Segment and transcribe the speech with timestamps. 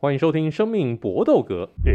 [0.00, 1.64] 欢迎收听《生命搏斗格》。
[1.84, 1.90] 我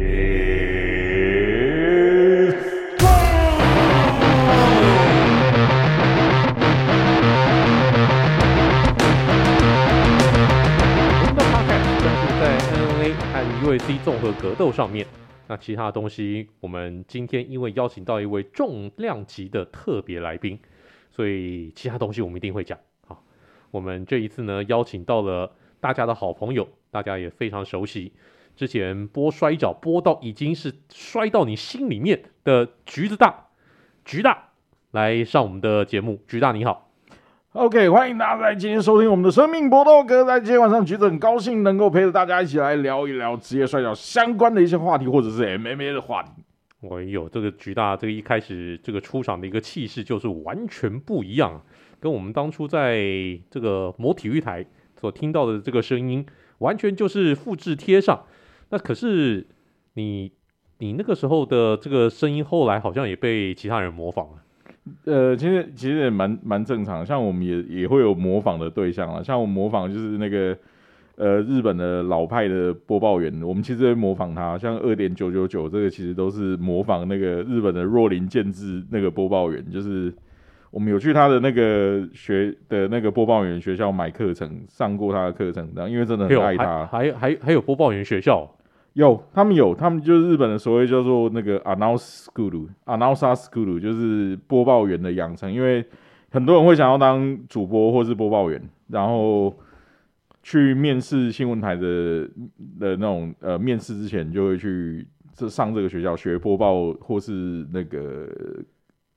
[11.23, 12.43] 们的 podcast 专注在
[12.73, 15.07] N A 和 UFC 综合格斗上面。
[15.47, 20.59] 那其他的东西，我们今天因为邀请到一位重量级的特别来宾，
[21.09, 22.77] 所以其他东西我们一定会讲。
[23.07, 23.23] 好，
[23.71, 28.13] 我们这一次呢，邀请到了大家的好朋友，大家也非常熟悉，
[28.55, 33.47] 之前播摔跤播到已经是摔到你心里面的橘子大，
[34.05, 34.49] 橘大
[34.91, 36.91] 来上我们的节目，橘大你好。
[37.53, 40.23] OK，欢迎大家在今天收听我们的生命搏斗哥。
[40.23, 46.29] 在今天晚上，橘子很高兴能够陪着大家一起来聊一聊职业摔跤相关的一些话题，或者是 MMA 的话题。
[46.83, 51.59] 哎呦，这个橘大这个一开始这个出场的一个气势就是完全不一样，
[51.99, 53.01] 跟我们当初在
[53.49, 54.63] 这个某体育台
[54.99, 56.23] 所听到的这个声音，
[56.63, 58.23] 完全就是复制贴上。
[58.69, 59.45] 那可是
[59.93, 60.31] 你
[60.79, 64.33] 你那个时候的这个声音，后来好像也被其他人模仿了。
[65.05, 70.57] 呃，其实其实也蛮蛮正常，像我们也也会有模仿的对象啊，像我模仿就是那个
[71.15, 80.13] 呃日本的老派的播报员，我们其实会模仿他，像二点九九九这个其实都是模仿那个日本的若林健治那个播报员，就是
[80.73, 88.49] 我们有去他的那个学的那个播报员学校买课程，上过他的课程，这样因为真的很爱他，还还还，还有播报员学校。
[88.93, 95.53] 有，他们有，他们就是日本的所谓叫做那个 announce school，announce school 就是播报员的养成。
[95.53, 95.85] 因为
[96.31, 99.55] 很多人会想要当主播或是播报员，然后
[100.41, 102.27] 去面试新闻台的
[102.79, 108.27] 的那种呃面试之前，就会去这上这个学校学播报或是那个。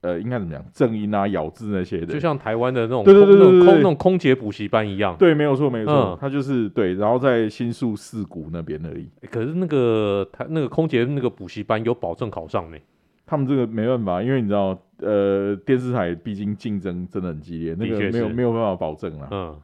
[0.07, 0.65] 呃，应该怎么样？
[0.73, 5.17] 正音啊，咬字那些的，就像台湾的那种对对对对对那种空那种空姐补习班一样。
[5.19, 6.95] 对，没有错，没有错，嗯、他就是对。
[6.95, 9.09] 然后在新宿四谷那边而已。
[9.31, 12.81] 可是那个他那个空姐那个补习班有保证考上没？
[13.27, 19.27] 他们这个没办法，因为你知道，呃，电视台毕竟竞争真的很激烈，那个没有没有办法保证啊。
[19.33, 19.61] 嗯，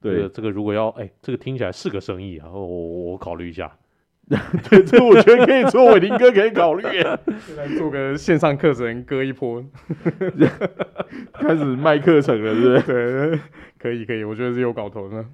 [0.00, 3.72] 对，这个、这个如果要，哎，这个听起来是个生意啊，我我考虑一下。
[4.70, 6.82] 对，这我觉得可以做，伟林哥可以考虑。
[7.46, 9.62] 现在做个线上课程，割一波，
[11.34, 12.82] 开始卖课程了，是不是？
[12.82, 13.40] 对，
[13.78, 15.24] 可以可以，我觉得是有搞头的。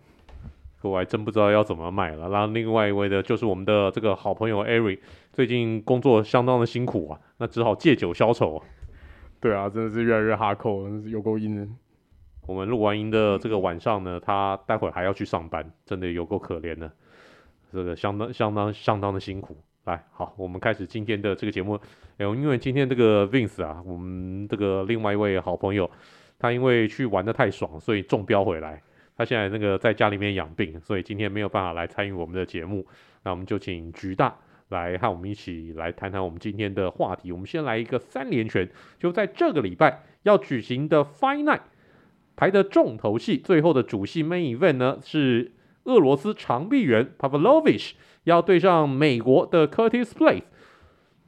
[0.82, 2.28] 我还真不知道要怎么卖了。
[2.30, 4.98] 然后另外一位的就是我们的这个好朋友 Ari，
[5.32, 8.62] 最近工作相当的辛苦啊，那只好借酒消愁。
[9.40, 11.68] 对啊，真的是越来越哈扣，有够阴的。
[12.46, 16.90] 我们录完音的这个晚上呢，他待会儿还要去上班，真的有够可怜的。
[17.72, 21.78] 这个相当相当相当的辛苦，来，好，我们开始今天的这个节目。
[22.18, 25.90] 哎，因为今天这个 Vince 啊，我们这个另外一位好朋友，
[26.38, 28.82] 他因为去玩的太爽，所以中标回来。
[29.16, 32.86] 他现在那个在家里面养病，所以今天没有办法来参与我们的节目。
[33.22, 34.34] 那我们就请橘大
[34.68, 37.30] 来和我们一起来谈谈我们今天的话题。
[37.30, 41.60] 我们先来一个三连拳，就在这个礼拜要举行的 Fight Night
[42.34, 45.52] 排的重头戏，最后的主戏 Main Event 呢是。
[45.84, 47.92] 俄罗斯长臂猿 Pavlovich
[48.24, 50.42] 要对上美国的 Curtis Blaze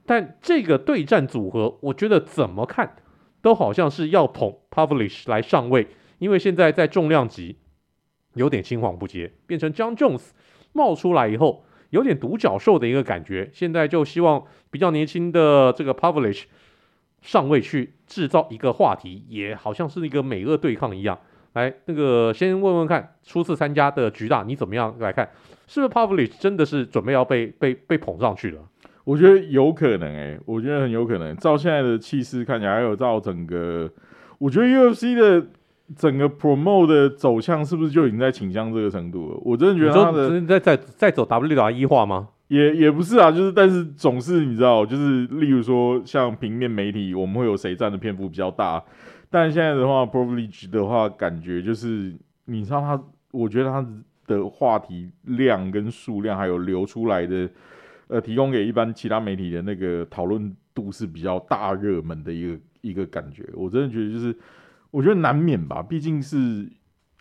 [0.05, 2.97] 但这个对战组合，我觉得怎么看
[3.41, 7.59] 都好像是要捧 Pavlovich 来上位，因为现在在重量级
[8.35, 10.31] 有点青黄不接，变成 John Jones
[10.73, 16.45] 冒出来以后，有点独角兽的一个感觉，现在就希望比较年轻的这个 Pavlovich
[17.21, 21.19] 上位去制造一个话题，也好像是一个美俄对抗一样。
[21.55, 25.29] 来，那个先问问看，初次参加的局大，你怎么样来看？
[25.67, 28.61] 是不是 Pavlovich 真的是准备要被被被捧上去了？
[29.05, 31.37] 我觉得有可能诶、欸，我觉得很有可能。
[31.37, 33.91] 照现在的气势看起来，还有照整个，
[34.39, 35.47] 我觉得 UFC 的
[35.97, 39.41] 整个 promote 的走向，是不是就已经在倾向这个程度了？
[39.43, 42.29] 我真的觉得他的在在在走 WWE 化吗？
[42.49, 48.83] 也也不是啊，就是但是总是你知道，就是例如说像平面媒体，我们会有谁占的篇幅比较大。
[49.33, 53.85] 但现在的话，Privilege 的话，感觉就是你知道他，我觉得他
[54.27, 57.49] 的话题量跟数量，还有流出来的，
[58.09, 63.43] 呃，提供给一般其他媒体的那个讨论度是比较大热门的一个一个感觉。
[63.55, 64.37] 我真的觉得就是，
[64.91, 66.69] 我觉得难免吧，毕竟是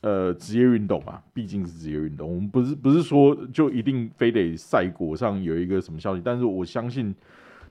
[0.02, 7.16] 呃职业运动嘛，毕竟是职业运动，我们不是不是说就一定非得赛果上有一个什么消息，但是我相信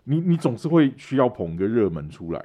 [0.04, 2.42] 你你总是会需要捧个热门出来。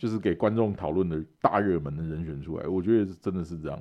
[0.00, 3.78] 就是给观众讨论的大热门的人选出来，我觉得是真的是这样。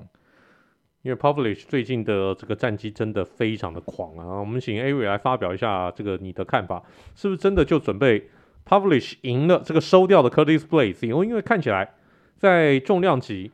[1.02, 4.38] 因为 Publish 最近的这个战绩真的非常的狂啊！
[4.42, 6.84] 我们请 Ari 来发表一下这个你的看法，
[7.16, 8.30] 是不是真的就准备
[8.66, 11.08] Publish 赢了这个收掉的 Curtis Blayze？
[11.08, 11.96] 因为因为看起来
[12.36, 13.50] 在重量级，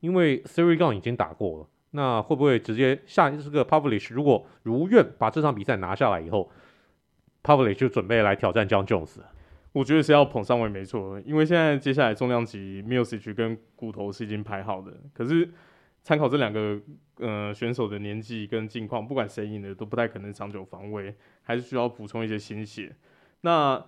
[0.00, 4.12] 因为 Siri Gane 已经打过了，那会不会直接下这个 Publish？
[4.12, 6.52] 如果如愿把这场比赛拿下来以后
[7.42, 9.16] ，Publish 就准备来挑战 John Jones？
[9.72, 15.48] 我觉得是要捧上位没错，因为现在接下来重量级 Music 跟骨头是已经排好的，可是
[16.02, 16.80] 参考这两个
[17.18, 22.96] 呃选手的年纪跟近况，不管谁赢的都不太可能长久防卫，还是需要补充一些心血。
[23.42, 23.84] 那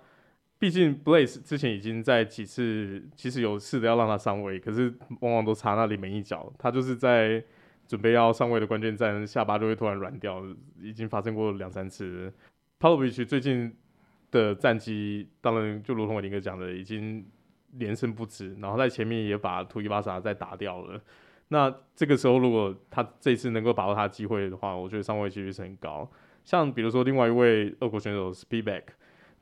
[0.58, 6.52] 毕竟 Blaze 之前已经在几次其实有试着要让他上位，可是往往都差那里门一脚。
[6.56, 7.42] 他就是在
[7.88, 10.40] 准备要上位的关键战，下巴就会突然软掉，
[10.80, 12.32] 已经发生过两三次。
[12.78, 13.74] Pavlich 最近
[14.32, 17.24] 的战绩，当然就如同我林哥讲的，已经
[17.74, 21.00] 连胜不止，然后在前面也把图伊巴萨再打掉了。
[21.48, 26.10] 那这个时候，如果他这次能够把握他的机会的话，我觉得上位几率是很高。
[26.44, 28.84] 像比如说另外一位俄国选手 Speedback，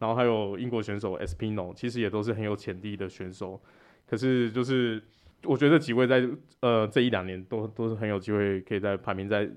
[0.00, 3.58] 然后还有英国选手 Espino，其实也都是很有潜力的选手。
[4.06, 5.00] 可是就是
[5.44, 6.28] 我觉得这几位在
[6.60, 9.48] 呃这一两年都都是很有机会可以在排名在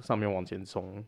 [0.00, 1.02] 上面往前冲。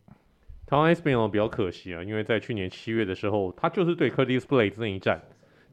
[0.67, 5.23] 台湾 Espino 比较可惜啊，因为在去年七月的时候，他就是对 Curtis Blaydes 那一战，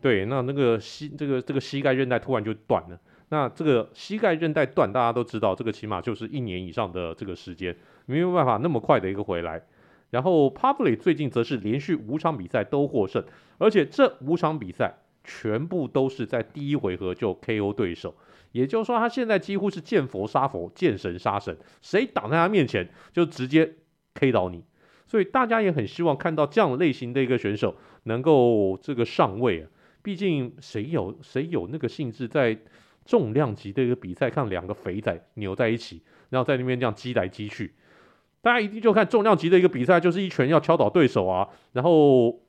[0.02, 3.00] 对，那那个膝这个这个膝盖韧带突然就断了。
[3.30, 7.74] 那这个膝盖韧带断，大家都知道，这个起码就是一年以上的这个时间，
[8.06, 9.64] 没有办法那么快的一个回来。
[10.10, 13.24] 然后 p u b l i c 最近则是连续五场比赛都获胜，
[13.58, 14.94] 而且这五场比赛
[15.24, 18.14] 全部都是在第一回合就 KO 对手，
[18.52, 23.76] 也就是说他现在几乎是见佛杀佛，见神杀神，谁挡在他面前就直接
[24.14, 24.66] K 倒你。
[25.12, 29.68] 所以大家也很希望看到这样类型的一个选手能够这个上位啊，
[30.02, 32.58] 毕竟谁有谁有那个兴致在
[33.04, 37.74] 重量级的一个比赛看两个肥仔扭在一起，然后在那边这样击来击去。
[38.42, 42.40] 大家一定就看重量级的一个比赛，就是一拳要敲倒对手啊，然后，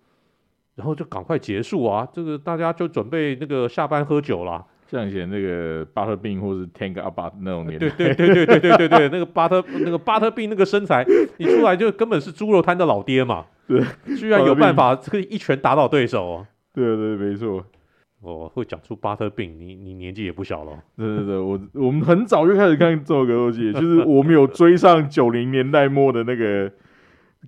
[0.77, 4.65] 然后就赶快结束啊，这个大家就准备那个下班喝酒啦。
[4.93, 11.05] 像以前那个巴特病或是 Tank Abbott 那种年代，对对对对对对对对，那个巴特那个巴特病那个身材，
[11.39, 13.83] 你出来就根本是猪肉摊的老爹嘛， 对，
[14.17, 17.65] 居然有办法可以一拳打倒对手哦，对对，没错。
[18.25, 20.71] 哦，会讲出巴特病，你你年纪也不小了。
[20.97, 26.71] 对对对，我我们很早就开始看这种格斗戏，就是我们有追上九零年代末的那个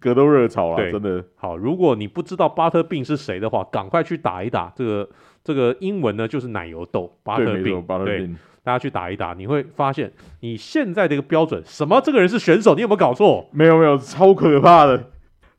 [0.01, 0.91] 格斗热潮了。
[0.91, 1.25] 真的。
[1.37, 4.73] 好，如果你不知道巴特病是谁的话，赶快去打一打。
[4.75, 5.09] 这个
[5.45, 7.17] 这个英文呢，就是奶油豆。
[7.23, 10.11] 巴特病，巴特病，大家去打一打，你会发现
[10.41, 13.47] 你现在的一个标准，什么这个人是选手，你有没有搞错？
[13.53, 15.11] 没有没有，超可怕的。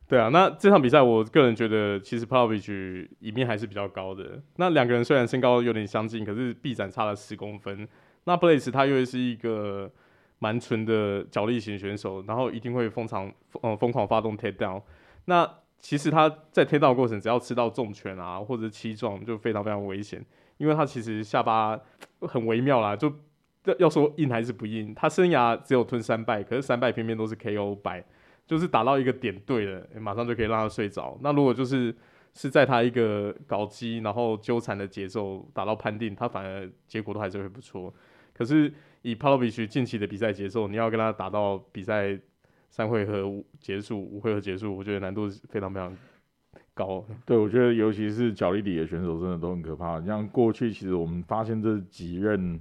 [0.08, 4.40] 对啊，那这场比赛我个人觉得，其实 Pavlich 赢面还是比较高的。
[4.58, 7.88] 那两个人虽然身高有点相近，可是臂展差了十公分。
[8.26, 9.92] 那 Blaydes 他又是一个
[10.38, 14.82] 蛮纯的角力型选手，然后一定会疯狂呃疯狂发动 takedown。
[15.26, 15.50] 那
[15.80, 20.26] 其实他在 takedown 过程，只要吃到重拳啊或者七撞，就非常非常危险，
[20.58, 21.80] 因为他其实下巴
[22.22, 23.14] 很微妙啦，就
[23.80, 24.94] 要说硬还是不硬。
[24.94, 28.04] 他生涯只有吞三败，可是三败偏偏都是 KO 败。
[28.48, 31.18] 就是打到一个点对了，马上就可以让他睡着。
[31.22, 31.92] 那如果就是
[32.36, 37.92] 是在他一个搞基然后纠缠的节奏打到判定，他反而结果都还是会不错。
[38.36, 38.72] 可是
[39.02, 42.16] 以 Pavlich 近期的比赛节奏，你要跟他打到比赛
[42.76, 45.96] 三回合结束、五回合结束，我觉得难度是非常非常
[46.74, 47.06] 高。
[47.26, 50.02] 对，我觉得尤其是脚力底的选手，真的都很可怕。
[50.02, 52.60] 像过去其实我们发现这几任，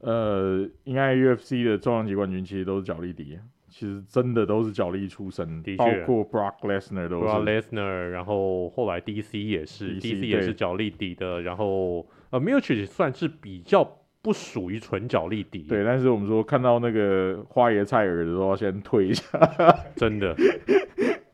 [0.00, 3.38] 呃，应该 UFC 的重量级冠军其实都是脚力底。
[3.70, 7.24] 其实真的都是脚力出身，包括 Brock Lesnar 都是。
[7.24, 11.40] Brock Lesnar，然后后来 DC 也是，DC, DC 也是脚力底的。
[11.40, 15.66] 然后呃 Miocic 算是比较不属于纯角力底。
[15.68, 19.38] 对，但是我们说看到那个花椰菜耳的时候，要先退一下。
[19.94, 20.34] 真的，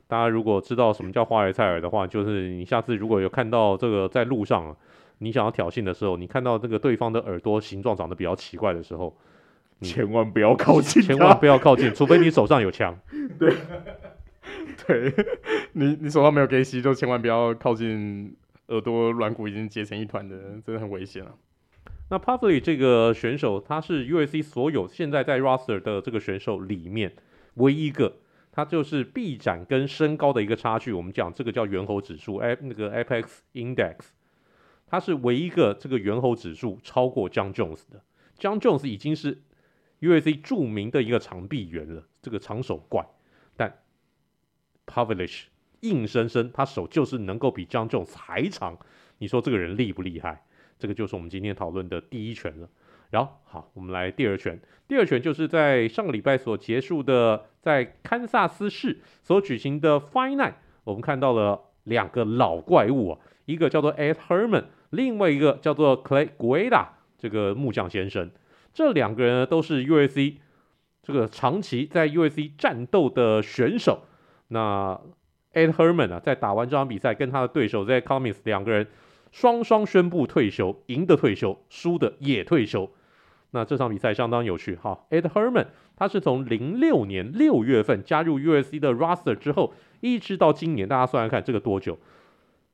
[0.09, 4.77] 大家如果知道什么叫花椰菜耳的话，就是你下次如果有看到这个在路上，
[5.19, 9.17] 你想要挑衅的时候，你看到这个对方的耳朵形状长得比较奇怪的时候。
[9.83, 12.95] 千万不要靠近，千万不要靠近，除非你手上有枪。
[13.39, 13.51] 对，
[14.87, 15.15] 对
[15.73, 18.37] 你你手上没有给息，就千万不要靠近
[18.69, 21.33] 耳朵软骨已经结成一团的，真的很危险啊。
[22.11, 27.15] 那 Pavlich 这个选手，他是 U.S.C 所有现在在 roster 的这个选手里面
[27.55, 28.17] 唯一一个，
[28.53, 30.93] 他就是臂展跟身高的一个差距。
[30.93, 33.97] 我们讲这个叫猿猴指数，哎，那个 Apex Index，
[34.87, 38.03] 他是唯一一个这个猿猴指数超过 Jon Jones 的。
[38.39, 39.43] Jon Jones 已经是。
[40.03, 43.07] U.S.C 著名的一个长臂猿了，这个长手怪，
[43.55, 43.83] 但
[44.87, 45.43] Pavlish
[45.81, 48.79] 硬生生他手就是能够比 Jon Jones 还长，
[49.19, 50.47] 你说这个人厉不厉害？
[50.81, 52.69] 这个就是我们今天讨论的第一拳了。
[53.11, 54.59] 然后好，我们来第二拳，
[54.89, 60.53] 第二拳就是在上个礼拜所结束的，在堪萨斯市所举行的 final，
[60.85, 66.87] 我们看到了两个老怪物啊，一个叫做 Ed Herman，另外一个叫做 Clay Guida，
[67.19, 68.31] 这个木匠先生。
[68.73, 70.37] 这两个人呢，都是 U.S.C.
[71.03, 72.53] 这个长期在 U.S.C.
[72.57, 74.05] 战斗的选手。
[74.49, 75.01] 那
[75.53, 78.87] Ed Herman 啊，在打完这场比赛，跟他的对手在 Cummins 两个人
[79.31, 82.91] 双双宣布退休，赢的退休，输的也退休。
[83.53, 84.77] 那这场比赛相当有趣。
[84.77, 91.99] 哈，Ed Herman 他是从零六年六月份加入 U S C 的 roster 之后，一直到今年，大家算算看，这个多久？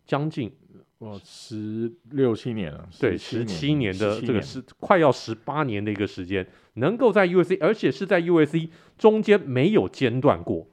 [0.07, 0.53] 将近
[0.99, 2.87] 哦，十六七年了。
[3.01, 10.67] 对，十七年的这个是快要十八年的一个时间，能够在 U S C，而且是在 U S C 中间没有间断过。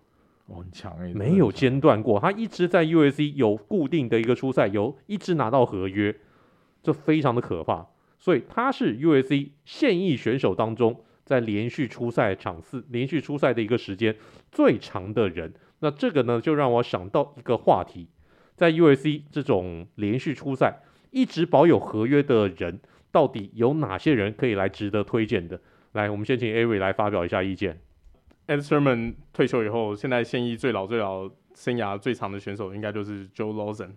[0.54, 6.16] 哦，很强哎，没有间断过，他一直在 USC 有固定的一个出赛，有一直拿到合约，
[6.82, 7.88] 这非常的可怕。
[8.20, 14.16] 所以他是 USC 现役选手当中在连续出赛场次、连续出赛的一个时间
[14.52, 15.54] 最长的人。
[15.80, 18.08] 那这个呢，就让我想到一个话题，
[18.56, 22.80] 在 USC 这种连续出赛、一直保有合约的人，
[23.12, 25.60] 到底有哪些人可以来值得推荐的？
[25.92, 27.82] 来，我们先请 Avery 来发表一下意见。
[28.48, 33.92] Ed Sherman 退休以后，现在现役最老最老、生涯最长的选手应该就是 Joe Lauzon。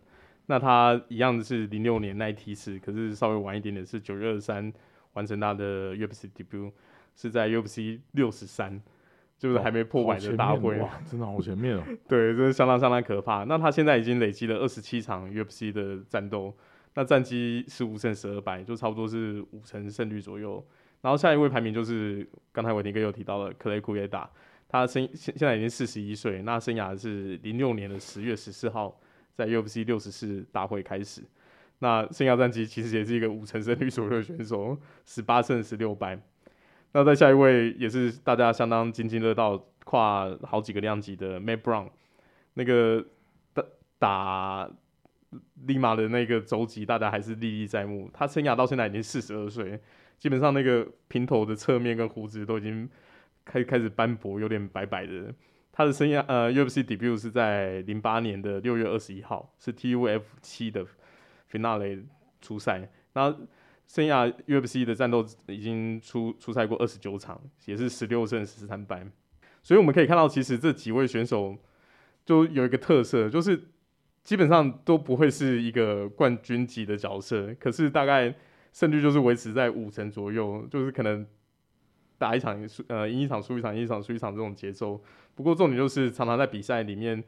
[0.46, 4.72] 那他一样是零六年那一梯次，可是稍微晚一点点，是九月二十三
[5.14, 6.70] 完成他的 UFC debut，
[7.16, 8.80] 是在 UFC 六十三，
[9.36, 11.82] 就是还没破百的大会，哇，真的好前面哦。
[12.06, 13.42] 对，真的相当相当可怕。
[13.42, 16.56] 那他现在已经累积了二十七场 UFC 的战斗，
[16.94, 20.64] 那战绩十五胜十二败，就差不多是五成胜率左右。
[21.06, 24.28] 然后下一位排名就是刚才伟霆哥有提到的克雷库耶达，
[24.68, 29.00] 他生现现在已经四十一岁，那生涯是零六年的十月十四号
[29.32, 31.22] 在 UFC 六十四大会开始，
[31.78, 36.20] 那生涯战绩其实也是一个五成胜率左右的选手，十八胜十六败。
[36.90, 41.88] 那在下一位也是大家相当津津乐道，跨好几个量级的 Matt Brown，
[42.54, 43.06] 那个
[43.54, 43.62] 打
[44.00, 44.68] 打
[45.66, 48.10] 利马的那个肘击，大家还是历历在目。
[48.12, 49.80] 他生涯到现在已经四十二岁。
[50.18, 52.88] 基本上那个平头的侧面跟胡子都已经
[53.44, 55.34] 开开始斑驳，有点白白的。
[55.70, 60.86] 他的生涯呃 UFC debut 是在零八年的六月二十一号，是 TUF 七的
[61.52, 62.04] Finale
[62.40, 62.88] 出赛。
[63.12, 63.30] 那
[63.86, 69.06] 生涯 UFC 的战斗已经出出赛过二十九场，也是十六胜十三败。
[69.62, 71.56] 所以我们可以看到，其实这几位选手
[72.24, 73.68] 就有一个特色，就是
[74.24, 78.34] 基本上都不会是一个冠军级的角色，可是大概。
[78.76, 81.26] 胜率就是维持在五成左右，就是可能
[82.18, 85.02] 打一场输呃赢一场输一场赢一场输一场这种节奏。
[85.34, 87.24] 不过重点就是常常在比赛里面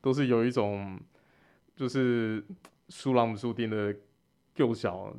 [0.00, 1.00] 都是有一种
[1.74, 2.40] 就是
[2.88, 3.92] 输人不输定的
[4.54, 5.12] 幼小，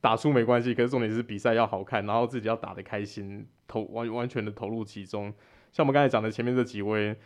[0.00, 5.34] 打输没关系，可是重点是比赛要好看，然后自己要打得开心，投完完全的投入其中。
[5.72, 7.16] 像我们刚才讲的前面这几位，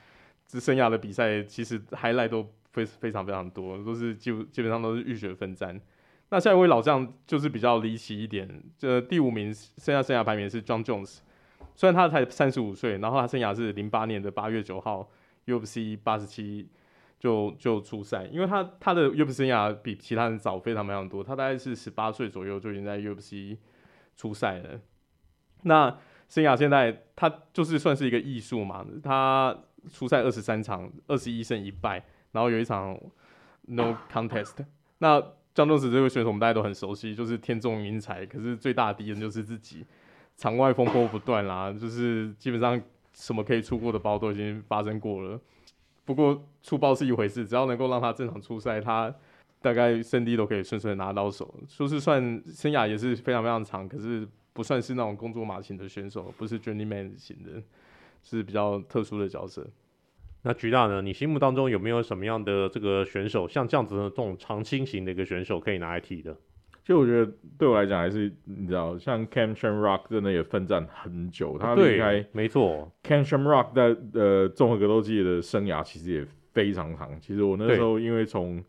[0.46, 5.78] 这生涯的比赛其实 highlight 都非非常非常多，都是基基本上都是浴血奋战。
[6.28, 11.18] 那下一位老将就是比较离奇一点，这第五名剩下生涯排名是 John Jones，
[11.76, 15.08] 虽然他才三十五岁，然后他生涯是零八年的八月九号
[15.46, 16.68] UFC 八十七
[17.20, 23.56] 就就出赛，因为他他的 UFC 生涯比其他人早非常非常多，他大概是十八岁左右就已经在 UFC
[24.16, 24.80] 出赛了。
[25.62, 25.96] 那
[26.28, 29.56] 生涯现在他就是算是一个艺术嘛，他
[29.92, 32.98] 出赛二十三场，二十一胜一败，然后有一场
[33.62, 34.66] No Contest，
[34.98, 35.22] 那。
[35.56, 39.82] 江中子这位选手，我们大家都很熟悉，就是天纵英才，可是最大的敌人就是自己，
[40.36, 42.78] 场外风波不断啦，就是基本上
[43.14, 45.40] 什么可以出过的包都已经发生过了。
[46.04, 49.10] 不过出包是一回事，只要能够让他正常出赛，他
[49.62, 51.54] 大概胜利都可以顺顺拿到手。
[51.66, 57.62] 说是算生涯也是非常非常长，可是不算是那种工作马型的选手，不是 journeyman 型的，
[58.22, 59.66] 是比较特殊的角色。
[60.46, 61.02] 那橘大呢？
[61.02, 66.32] 你心目当中有没有什么样的这个选手，像这样子的这种长青型的一个选手可以拿来踢的？
[66.82, 77.10] 其实我觉得对我来讲还是你知道，像 Cam Shamrock 真的也奋战很久，他离开没错，Cam Shamrock 在呃综合格斗界的生涯其实也非常长。
[77.20, 78.62] 其实我那时候因为从，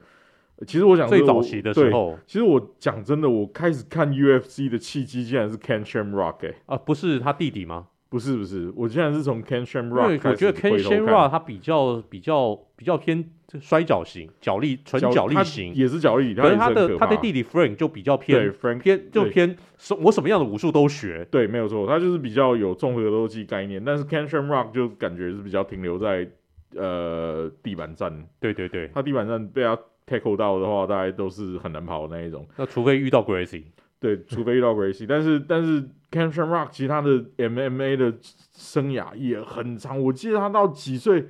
[0.66, 7.90] 其实我想最早期的时候，其实我讲真的，我开始看 UFC 的契机竟然是 Cam Shamrock 哎、欸，啊不是他弟弟吗？
[8.10, 10.30] 不是不是，我竟然是从 Ken Shamrock 开始。
[10.30, 16.34] 我觉得 Ken Shamrock 他比较比较比较偏摔跤型，脚力纯脚力型，也是脚力。
[16.34, 21.28] 可是他的他的弟弟 Frank 就比较偏 Frank 偏就偏什我什么样的武术都学。
[21.30, 23.84] 对，没有错，他就是比较有综合格斗技概念。
[23.84, 26.30] 但是 Ken Shamrock 就感觉是比较停留在
[26.76, 28.26] 呃地板战。
[28.40, 32.48] 对对对，他地板战被他 tackle 到的话，大概都是很难跑的那一种。
[32.56, 33.64] 那除非遇到 Gracie。
[34.00, 38.14] 对，除非遇到 Gracie，但是但是 Ken Shamrock 其他的 MMA 的
[38.52, 41.28] 生涯也很长，我记得他到几岁，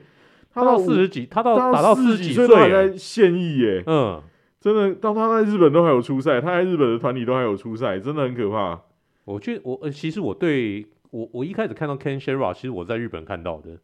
[0.54, 4.22] 他到四十几，他到打到四十几岁还在现役耶，嗯，
[4.60, 8.82] 真的到他在日本都还有出赛，他在日本的团体都还有出赛，真的很可怕。
[9.26, 10.88] 我觉得我呃，其实我对。
[11.10, 13.80] 我我一开始看到 Ken Shamrock，其实我在日本看到的，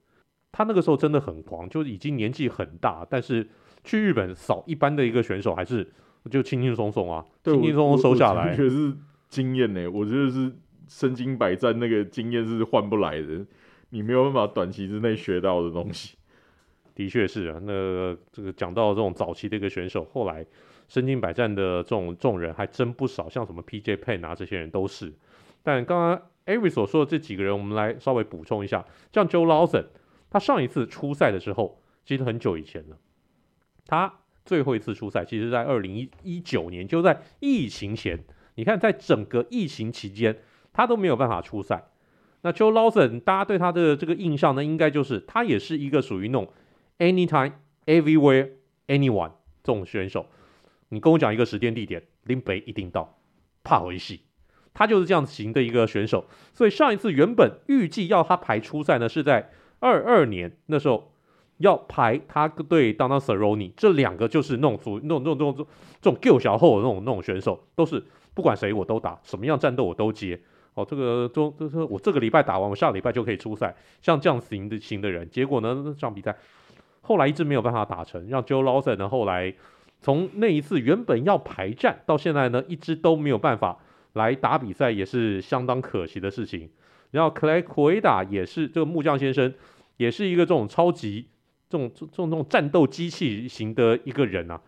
[0.52, 3.48] 他那个时候真的很狂，就已经年纪很大，但是
[3.86, 5.90] 去日本扫一般的一个选手还是
[6.30, 8.52] 就轻轻松松啊，轻轻松松收下来。
[8.52, 8.94] 我觉得是
[9.30, 10.52] 经验呢，我觉得是
[10.88, 13.46] 身经百战，那个经验是换不来的，
[13.90, 16.16] 你没有办法短期之内学到的东西。
[16.96, 20.46] 的确是啊，那个、这个讲到这种早期的一个选手，后来
[20.88, 23.98] 身经百战的这种这种人还真不少，像什么 P.J.
[23.98, 25.12] Penn 啊这些人都是。
[25.64, 29.86] 但刚刚 Avery 所说的这几个人，我们来稍微补充一下，像 Joe Lawson，
[30.30, 32.98] 他上一次出赛的时候其实很久以前了，
[33.88, 34.14] 他
[34.46, 38.24] 最后一次出赛其实在二零一一九年，就在疫情前。
[38.56, 40.38] 你看，在整个疫情期间，
[40.72, 41.90] 他都没有办法出赛。
[42.42, 46.52] 那 Joe Lawson，大家对他的这个印象呢，应该就是他也是一个属于那种。
[47.00, 47.54] Anytime,
[47.88, 48.52] everywhere,
[48.88, 49.32] anyone，
[49.64, 50.28] 这种选手，
[50.90, 53.18] 你跟我讲一个时间地点，林北一定到，
[53.64, 54.22] 怕回戏，
[54.76, 56.28] 他就是这样型的一个选手。
[56.54, 61.13] 所以上一次原本预计要他排出赛呢，是在二二年那时候
[61.58, 65.68] 要排他对 Donald Cerrone，这两个就是那种属那种那种这种
[66.02, 70.40] 这种救小后的那种那种选手，都是不管谁我都打，什么样战斗我都接。
[70.76, 76.36] 哦，这个都就是我这个礼拜打完，我下个礼拜就可以出赛，像这样型的型的人，结果呢，这场比赛。
[77.02, 79.54] 后来一直没有办法打成，让 Joe Lawson 呢，后来
[80.00, 83.78] 从那一次原本要排战到现在呢，一直都没有办法
[84.14, 86.70] 来打比赛，也是相当可惜的事情。
[87.12, 89.54] 然后 Clay Guida 也是这个木匠先生，
[89.98, 91.28] 也是一个这种超级
[91.74, 94.62] 这种这种这种战斗机器型的一个人啊。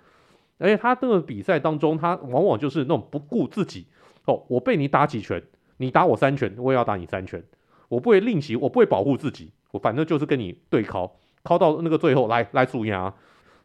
[0.57, 3.85] 而且他这个比赛当中，他往往就是那种不顾自己
[4.25, 5.43] 哦，我被你打几拳，
[5.77, 7.43] 你打我三拳，我也要打你三拳，
[7.89, 11.11] 我不会吝惜，我不会保护自己，我反正就是跟你对敲，
[11.43, 13.13] 敲到那个最后来来注意啊，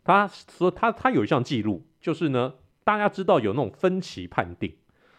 [0.02, 4.74] 他说他他有一项记录，就是呢，大家知道有那种分歧判定，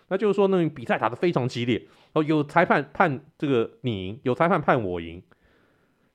[0.09, 5.23] 那就是说那比赛打得非常激烈，哦，有裁判判这个你赢，有裁判判我赢，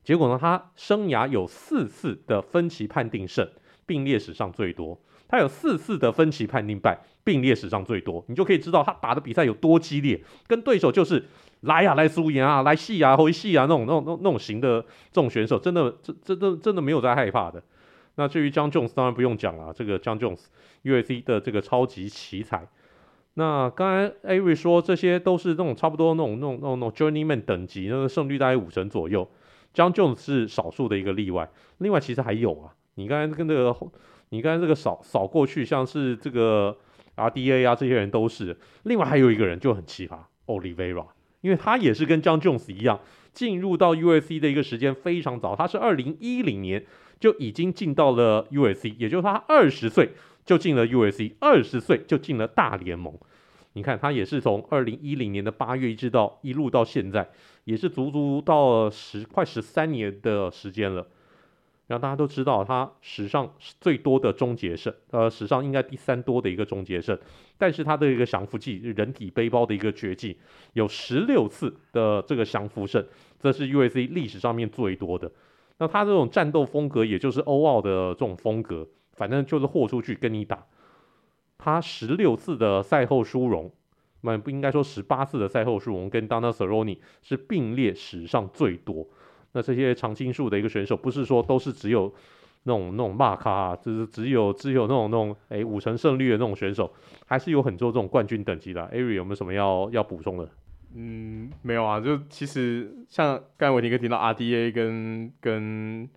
[0.07, 3.47] 结果呢，他生涯有四次的分歧判定胜，
[3.85, 4.99] 并列史上最多，
[5.29, 11.23] 他有四次的分歧判定败，并列史上最多，你就可以知道他打的比赛有多激烈，跟对手就是。
[11.63, 17.61] 来呀、啊，来输赢啊，来戏啊，回戏啊，那种、那种、那种、那种型的这种选手，真的、真、真的、真的没有在害怕的。
[18.17, 22.69] 那至于 Jon Jones，当然不用讲了，这个 Jon Jones，UFC 的这个超级奇才。
[23.35, 29.27] 那刚才 Avery 说，这些都是那种差不多那种、那种、那种、那种 Journeyman 等级，那个胜率大概五成左右。
[29.77, 31.49] John Jones 是少数的一个例外。
[31.79, 33.77] 另外，其实还有啊，你刚才跟这个，
[34.31, 36.75] 你刚才这个扫扫过去，像是这个
[37.15, 38.57] RDA 啊，这些人都是。
[38.85, 41.05] 另外还有一个人就很奇葩，Olivera，。
[41.43, 42.99] 因为他也是跟 John Jones 一样，
[43.35, 46.85] 进入到 UFC 的一个时间非常早，他是二零一零年
[47.21, 50.13] 就已经进到了 UFC，也就是他二十岁
[50.47, 53.15] 就进了 UFC，二十岁就进了大联盟。
[53.77, 57.29] 你看他也是从二零一零年的八月一直到一路到现在，
[57.65, 61.07] 也是足足到了十快十三年的时间了。
[61.87, 67.17] 然后大家都知道，他史上最多的终结胜，呃，史上应该第三多的一个终结胜。
[67.59, 70.39] 但是他的一个降服技，人体背包的一个绝技，
[70.73, 73.07] 有十六次的这个降服胜，
[73.39, 75.31] 这是 UFC 历史上面最多的。
[75.77, 80.67] 那他这种战斗风格，也就是欧奥的这种风格，反正就是豁出去跟你打。
[81.59, 83.71] 他十六次的赛后殊荣，
[84.23, 89.07] 那不应该说十八次的赛后殊荣，跟 Donald Cerrone 是并列史上最多。
[89.53, 92.13] 那这些常青树的一个选手，不是说都是只有
[92.65, 96.93] 那种那种骂咖，就是只有只有那种那种哎五成胜率的那种选手，
[97.25, 98.83] 还是有很多这种冠军等级的。
[98.93, 100.49] Avery 有没有什么要要补充的？
[100.95, 106.09] 嗯，没有啊，就其实像刚才伟霆哥提到 RDA 跟跟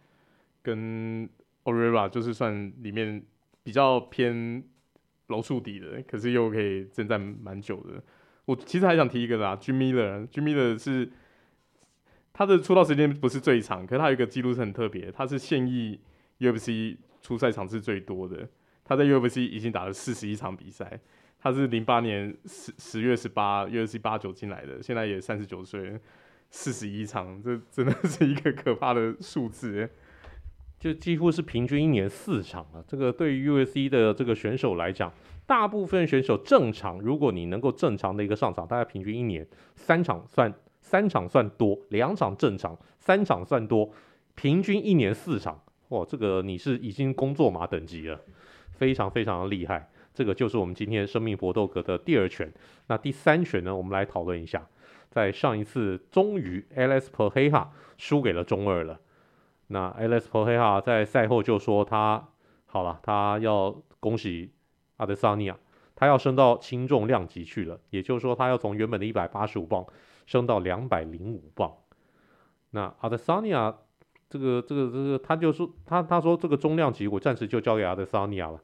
[0.61, 1.29] 跟
[1.63, 3.23] o r e r a 就是算里面
[3.63, 4.63] 比较偏
[5.29, 8.03] 柔术底的，可是又可以征战蛮久的。
[8.45, 11.09] 我其实还想提一个啦，Jimmy 的，Jimmy 的是。
[12.31, 15.99] 他的出道时间不是最长，可是他有一个记录是很特别，他是现役
[16.39, 18.47] UFC 出赛场次最多的。
[18.85, 21.01] 他在 UFC 已经打了四十一场比赛，
[21.37, 25.99] 他是零八年十十月十八 UFC 八九进来的，现在也三十九岁，
[26.49, 29.89] 四十一场，这真的是一个可怕的数字，
[30.79, 32.83] 就几乎是平均一年四场了。
[32.87, 35.11] 这个对于 UFC 的这个选手来讲，
[35.45, 40.53] 大部分选手正常，如果你能够正常的一个上场，大概平均一年三场算。
[40.81, 43.87] 三场算多，两场正常，三场算多，
[44.33, 48.19] 平均一年四场，哇，这个你是已经工作马等级了，
[48.71, 49.87] 非常非常的厉害。
[50.15, 52.51] 这个就是我们今天生命搏斗格的第二拳。
[52.87, 53.75] 那第三拳呢？
[53.75, 54.65] 我们来讨论一下。
[55.11, 58.99] 在上一次，终于 Alex Pereira 输给了中二了。
[59.69, 62.27] 那 Alex Pereira 在赛后就说他
[62.67, 64.51] 好了，他要恭喜
[64.97, 65.57] 阿德萨尼亚，
[65.95, 69.85] 他要升到轻重量级去了，也就是说他要从原本的一百八十五磅。
[70.29, 71.73] 升到两百零五磅。
[72.69, 73.75] 那阿德萨尼亚
[74.29, 78.61] 这个这个这个，他就说他他说这个重量级我暂时就交给阿德萨尼亚了，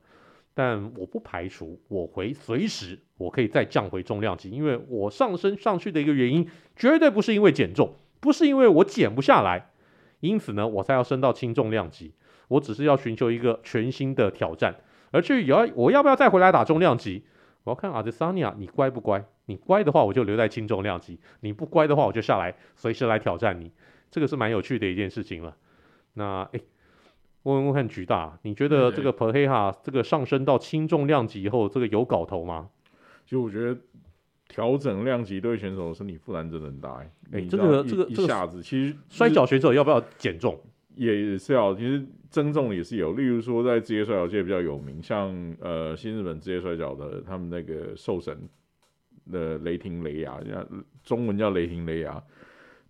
[0.54, 9.72] 但我不排除我回随时我可以再降回重量级，因为我上升上去的一个原因绝对不是因为减重，不是因为我减不下来，
[10.26, 12.14] 因此呢我才要升到轻重量级，
[12.48, 14.76] 我只是要寻求一个全新的挑战，
[15.12, 17.24] 而至于要我要不要再回来打重量级，
[17.64, 23.72] 我要看阿德萨尼亚你乖不乖，你乖的话我就留在轻重量级，你不乖的话我就下来随时来挑战你。
[24.12, 25.56] 这个是蛮有趣的一件事情了。
[26.14, 26.60] 那哎，
[27.44, 32.70] 问问看局大，你觉得这个普黑哈这个上升到轻重量级以后，这个有搞头吗？
[33.26, 33.78] 其实我觉得
[34.56, 37.06] 调整量级对选手的身体负担真的很大。
[37.34, 40.58] 哎，这个这个一下子，其实摔跤选手要不要减重？
[40.96, 43.12] 也是要，其实增重也是有。
[43.12, 48.48] 例如说，在职业摔跤界比较有名，像呃新日本职业摔跤的他们那个兽神
[49.30, 50.39] 的雷霆雷亚，
[51.04, 52.24] 中文叫雷霆雷亚。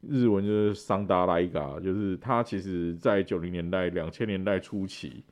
[0.07, 5.23] 日文就是桑达莱嘎，就是他其实，在九零年代、两千年代初期，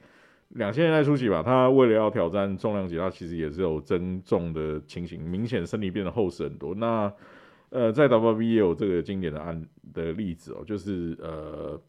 [0.56, 6.74] 两千年代初期吧，他为了要挑战重量级，他其实也是有增重的情形，明显身体变得厚实很多。
[6.76, 7.12] 那
[7.70, 11.80] 呃，在 W B 也有这个经典的案的例子哦，就是呃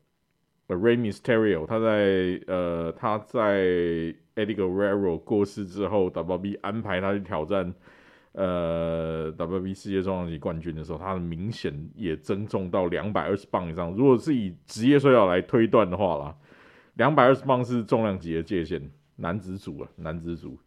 [0.68, 3.64] ，Ray Mysterio，他在呃他在
[4.34, 7.74] Eddie Guerrero 过世之后，W B 安排他去挑战。
[8.36, 13.92] 呃，WB 世界重量级冠军的时候，他的明显也增重到两百二十磅以上。
[13.92, 16.34] 如果是以职业摔角来推断的话啦，
[16.94, 20.58] 两百二十磅是重量级的界限，男子组啊，男子组。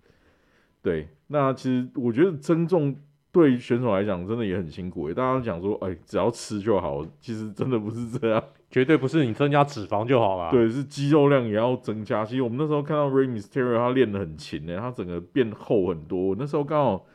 [0.81, 2.95] 对，那其实我觉得增重
[3.31, 5.13] 对选手来讲真的也很辛苦诶。
[5.13, 10.51] 大家讲说，哎，只要吃就好，其实真的不是这样，绝对不是你增加脂肪就好了。
[10.51, 12.23] 对，是肌肉量也要增加。
[12.23, 16.35] 其实我们那时候看到 Ray Mysterio 他练得很勤诶，他整个变厚很多。
[16.37, 17.05] 那时候刚好。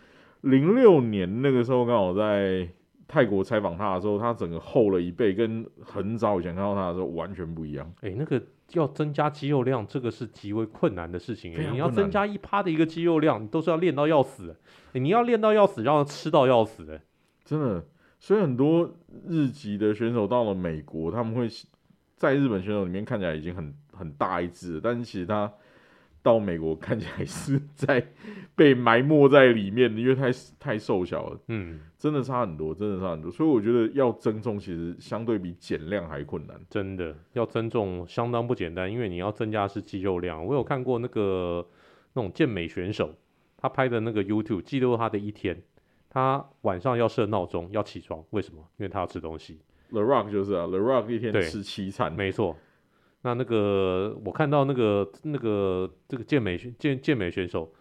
[0.42, 2.68] 零六年那个时候，刚好在
[3.06, 7.88] 泰国采访他的时候，他整个厚了一倍，跟很早以前看到他的时候完全不一样。
[8.00, 8.42] 哎、欸，那个
[8.74, 11.52] 要增加肌肉量，这个是极为困难的事情。
[11.72, 14.56] 你要增加一趴的一个肌肉量，你都是要练到要死。
[14.92, 17.00] 欸、你要练到要死，然后吃到要死。
[17.44, 17.84] 真的。
[18.20, 18.90] 所以很多
[19.28, 21.48] 日籍的选手到了美国，他们会
[22.16, 25.52] 在日本选手里面看起来已经很很大一只，但是其实他。
[26.22, 28.06] 到美国看起来是在
[28.54, 30.30] 被埋没在里面的，因为太
[30.60, 33.30] 太瘦小了，嗯，真的差很多，真的差很多。
[33.30, 36.60] 所以我觉得要增重其实相对比减量还困难。
[36.68, 40.44] 真的要增重相当不简单，因为你要增加的是肌肉量。
[40.44, 41.66] 我有看过那个
[42.12, 43.14] 那种健美选手，
[43.56, 45.62] 他拍的那个 YouTube 记录他的一天，
[46.10, 48.60] 他晚上要设闹钟要起床，为什么？
[48.76, 49.58] 因为他要吃东西。
[49.90, 52.56] The Rock 就是啊，The Rock 一天吃七餐，没错。
[53.22, 57.72] 那那个我看到那个那个这个健美健健美选手，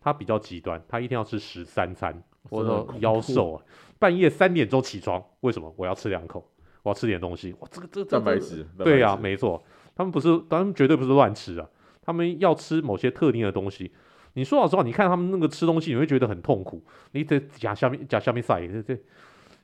[0.00, 3.62] 他比较极端，他一天要吃十三餐，我说夭寿啊！
[3.98, 5.72] 半夜三点钟起床，为什么？
[5.76, 6.44] 我要吃两口，
[6.82, 7.54] 我要吃点东西。
[7.60, 9.62] 哇，这个这个蛋白质，对呀、啊，没错，
[9.94, 11.68] 他们不是，他们绝对不是乱吃啊，
[12.02, 13.92] 他们要吃某些特定的东西。
[14.34, 16.82] 你说老实话，你看他们那个吃东西，你会觉得很痛苦。
[17.12, 19.02] 你得夹下面夹下面塞，对对。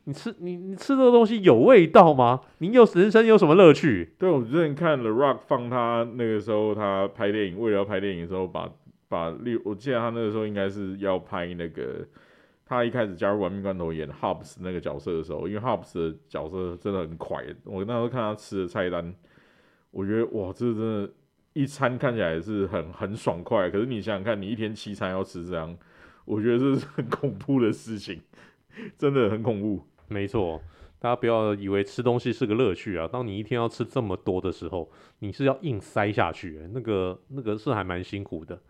[0.08, 2.40] 你吃你你吃这个东西有味道吗？
[2.58, 4.14] 你有人生有什么乐趣？
[4.16, 8.70] 对，我之前看 The Rock 放他那个时候他拍电影，为了要拍电影的时候把，
[9.08, 12.06] 把把我记得他那个时候应该是要拍那个，
[12.64, 19.12] 他一开始加入玩命关头演 Hobbs 那个角色的时候，因为 Hobbs 的角色真的很快，我那时候看他吃的菜单，
[19.90, 21.10] 我觉得哇，这真的，
[21.52, 25.76] 一餐看起来是很很爽快，可是你想想看，你一天七餐要吃这样，
[26.24, 28.20] 我觉得这是很恐怖的事情，
[28.96, 29.82] 真的很恐怖。
[30.08, 30.62] 没错，
[30.98, 33.06] 大家不要以为吃东西是个乐趣啊！
[33.06, 38.60] 当你一天要吃这么多的时候，你是要硬塞下去，那个那个是还蛮辛苦的。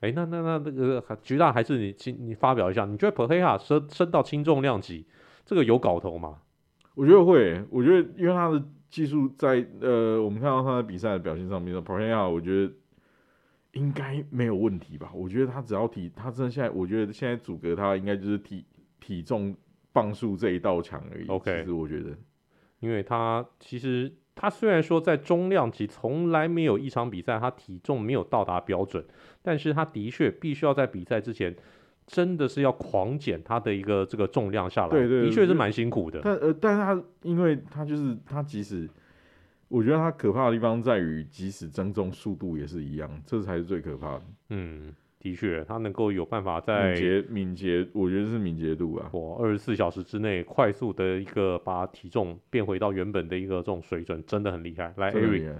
[0.00, 5.06] 哎，那那那那个橘大还是你你发表一下，你觉得普黑哈升升到轻重量级，
[5.44, 6.38] 这个有搞头吗？
[6.94, 12.72] 我觉得会，我觉得因为他的技术在呃，我们看到他的比赛的表现上面，普黑哈我觉得
[13.72, 15.10] 应该没有问题吧？
[15.14, 18.64] 我觉得他只要体，他真的现在，我觉得现在阻隔他应该就是体
[19.00, 19.54] 体重。
[19.96, 21.26] 磅数这一道墙而已。
[21.28, 22.14] OK，其实我觉得，
[22.80, 29.02] 因为他其实他虽然说在中量级从来没有一场比赛他体重没有到达标准，
[29.40, 31.56] 但是他的确必须要在比赛之前
[32.06, 36.20] 真的是要狂减他的一个这个重量下来，对对，的确是蛮辛苦的。
[36.22, 38.86] 但呃，但是他因为他就是他即使
[39.68, 44.22] 我觉得他可怕的地方在于，即使增重速度也是一样，这才是最可怕的。
[44.50, 44.94] 嗯。
[45.26, 54.94] 的确，他能够有办法在敏捷，敏捷，我觉得是敏捷度啊，我二十四小时之内快速的一个把体重变回到原本的一个这种水准，真的很厉害。
[54.98, 55.52] 来，Eric，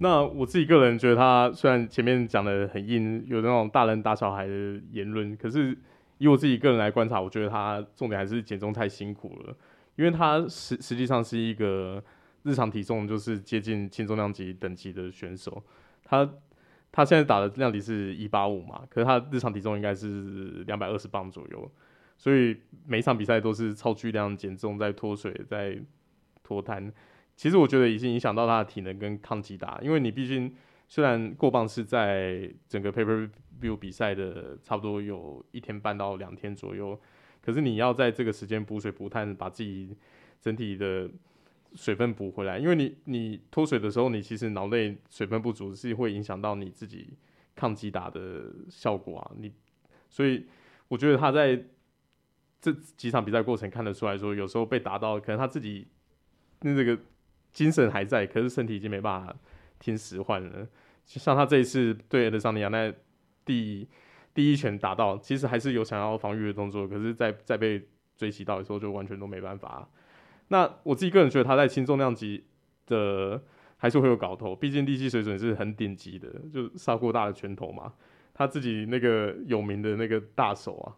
[0.00, 5.76] 那我自己个人觉得他虽然前面讲的很硬，有那种大人打小孩的言论，可是
[6.18, 9.56] 以我自己个人来观察，我觉得他重点还是减重太辛苦了。
[9.96, 12.02] 因为他实实际上是一个
[12.42, 15.62] 日常体重就是接近轻重量级等级的选手，
[16.04, 16.28] 他
[16.90, 21.70] 他现在打的量级是一八五嘛，可是他日常体重应该是两百二十磅左右，
[22.16, 25.78] 所以每场比赛都是超巨量减重在脱水在
[26.42, 26.92] 脱碳，
[27.36, 30.52] 其实我觉得已经影响到他的体能跟抗击打，因为你毕竟
[30.88, 33.28] 虽然过磅是在整个 paper
[33.60, 36.98] View 比赛的差不多有一天半到两天左右，
[37.42, 39.96] 可是你要在这个时间补水补碳，把自己
[40.40, 41.10] 整体的
[41.74, 47.16] 水分补回来，因为你你脱水的时候，你其实脑内水分不足是会影响到你自己
[47.54, 49.52] 抗击打的效果啊，你
[50.08, 50.46] 所以
[50.88, 51.62] 我觉得他在
[52.60, 55.86] 这几场比赛过程看得出来说，有时候被打到，可能他自己
[56.60, 56.98] 那这个
[57.52, 59.36] 精神还在，可是身体已经没办法
[59.78, 60.66] 听使唤了。
[61.04, 62.92] 就像他这一次对阿德桑尼亚那
[63.44, 63.88] 第
[64.34, 69.88] 第一拳打到，其实还是有想要防御的动作，可是在，在在被追击到的时候，就完全都没办法。
[70.48, 72.44] 那我自己个人觉得他在轻重量级
[72.86, 73.42] 的
[73.76, 77.92] 还是会有搞头，毕竟力气水准是很顶级的，就砂锅大的拳头嘛，
[78.32, 80.96] 他自己那个有名的那个大手啊。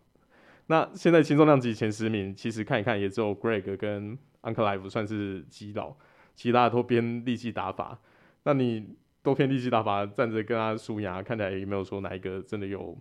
[0.68, 5.96] 那现在轻重量级前十名，其实看一看也只有 Greg 跟 Ankalaev 算是基佬，
[6.36, 7.98] 其他的都偏力气打法。
[8.44, 12.96] 那你都偏力气打法，站着跟他输牙，看起来也没有说哪一个真的有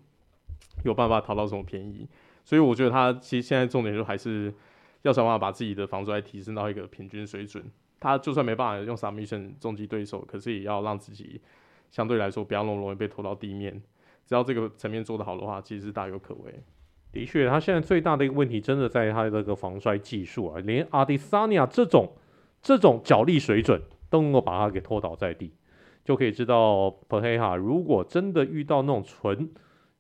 [0.83, 2.09] 有办法讨到什么便宜。
[2.43, 4.51] 所以我觉得他其实现在重点就还是。
[5.03, 7.63] 要想办法把自己的防摔提升到一个平均水准，
[7.99, 11.41] 他就算没办法用 submission 重击对手，可是也要让自己
[11.89, 13.81] 相对来说不要那么容易被拖到地面。
[14.25, 16.53] 只要这个层面做得好的话，其实是大有可为。
[17.11, 22.11] 的确，他现在最大的一个问题，真的在他的这个防摔技术啊，连阿迪萨尼亚这种
[22.61, 25.51] 这种脚力水准都能够把他给拖倒在地，
[26.05, 29.49] 就可以知道佩黑哈如果真的遇到那种纯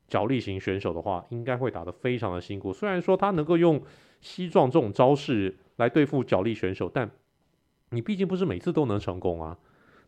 [0.07, 2.71] 脚力型选手的话，应该会打得非常的辛苦。
[2.71, 3.81] 虽然说他能够用
[4.21, 7.09] 膝撞这种招式来对付脚力选手，但
[7.91, 9.57] 你毕竟不是每次都能成功啊。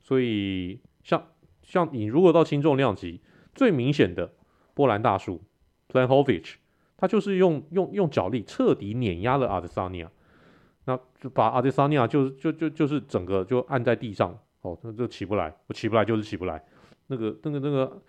[0.02, 1.28] 所以像
[1.62, 3.21] 像你如果到轻重量级，
[3.54, 4.34] 最明显的
[4.74, 5.41] 波兰大叔
[5.88, 6.58] p l a n h o v i c h
[6.97, 10.12] 他就是用用用脚力彻底碾压了阿德萨尼亚，
[10.86, 16.63] 那就把阿德萨尼亚就就就就是整个就按在地上，哦，那就起不来，我起不来就是起不来。
[17.08, 18.02] 那个那个那个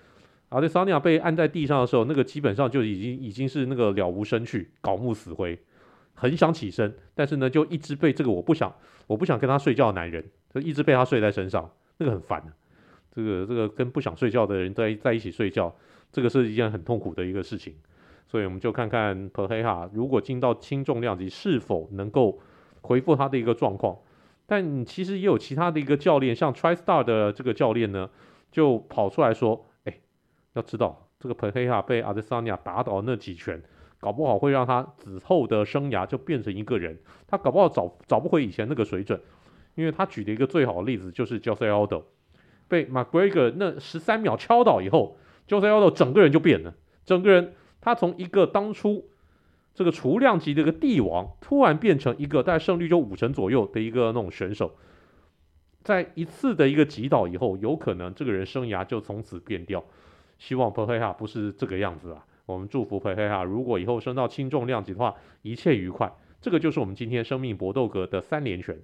[0.51, 5.59] 阿德萨尼亚被按在地上的时候，那个基本上就已经已经是那个了无生趣，槁木死灰。
[6.15, 8.73] 很想起身，但是呢，就一直被这个我不想，
[9.07, 12.43] 我不想跟他睡觉的男人，就一直被他睡在身上，那个很烦。
[13.11, 15.75] 这个这个跟不想睡觉的人在在一起睡觉，
[16.11, 17.75] 这个是一件很痛苦的一个事情。
[18.27, 22.41] 所以我们就看看佩黑哈如果进到轻重量级是否能够
[22.81, 23.99] 恢复他的一个状况。
[24.47, 28.09] 但其实也有其他的一个教练，像 TriStar 的这个教练呢，
[28.51, 30.01] 就跑出来说：“哎，
[30.55, 33.63] 要知道这个佩黑哈被阿德萨尼亚打倒那几拳。”
[34.03, 39.21] 搞不好会让他之后的生涯就变成一个人，他搞不好找找不回以前那个水准，
[39.77, 42.03] 因为他举的一个最好的例子就是 Jose Aldo
[42.67, 49.09] 被 McGregor 那十三秒敲倒以后，Jose Aldo 整个人就变了，整个人他从一个当初
[49.73, 54.75] 这个重量级的一个帝王，突然变成一个大概胜率就五成左右的一个那种选手，
[55.85, 59.85] 在一次的一个击倒以后，有可能这个人生涯就从此变掉。
[60.41, 62.27] 希望佩黑哈不是这个样子啊。
[62.53, 66.13] 我们祝福佩黑哈，如果以后升到轻重量级的话，一切愉快。
[66.39, 68.77] 这个就是我们今天生命搏斗格的三连拳。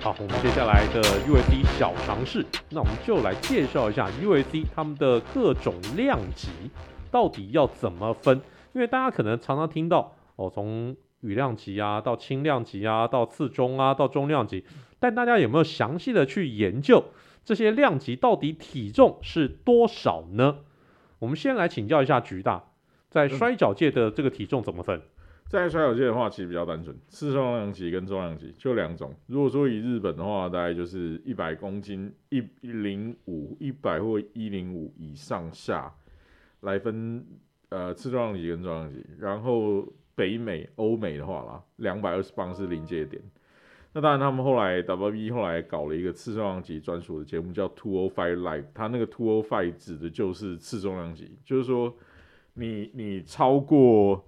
[0.00, 6.50] 好，我们接下来的 UFC 小尝试，那我们就来介绍一下 UFC 他们的各种量级
[7.10, 8.40] 到底要怎么分，
[8.74, 14.64] 因为大家可能常常听到哦，从羽量级啊，到轻量级啊，到次中啊，到中量级，
[15.00, 17.04] 但大家有没有详细的去研究
[17.44, 20.58] 这些量级到底体重是多少呢？
[21.20, 22.64] 我们先来请教一下局大，
[23.08, 24.98] 在摔角界的这个体重怎么分？
[24.98, 25.02] 嗯、
[25.48, 29.14] 在摔角界的话，其实比较单纯，次重量级跟重量级就两种。
[29.28, 35.92] 如果说以日本的话，大概就是一百公斤一零五一百或一零五以上下
[36.60, 37.24] 来分，
[37.68, 39.86] 呃，次重量级跟重量级，然后。
[40.14, 43.22] 北美、欧美的话啦，两百二十磅是临界点。
[43.94, 48.64] 那当然，他们后来 WWE 后来搞了一个次重量级专属的节目，叫 Two O Five Live。
[48.72, 51.94] 它那个 Two O Five 指的就是次重量级，就是说
[52.54, 54.24] 你你超过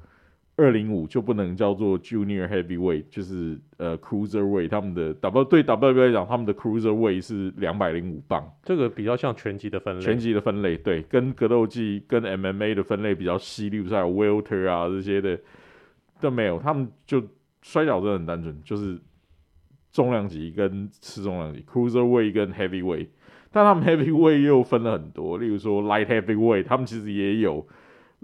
[0.56, 4.68] 二零五就不能叫做 Junior Heavyweight，就是呃 Cruiserweight。
[4.68, 8.46] 他们的 W 对 WWE 来讲，他们的 Cruiserweight 是两百零五磅。
[8.64, 10.04] 这个比较像拳击的分类。
[10.04, 15.40] 拳击的分类对，跟格斗技跟 MMA 的分类比较细，例如说还有 Welter 啊这些的。
[16.20, 17.22] 都没有，他们就
[17.62, 18.98] 摔角真的很单纯，就是
[19.92, 23.08] 重量级跟次重量级，Cruiserweight 跟 Heavyweight，
[23.52, 27.66] 但他们 heavyweight 又分了很多，例如说 light heavyweight，他们其实也有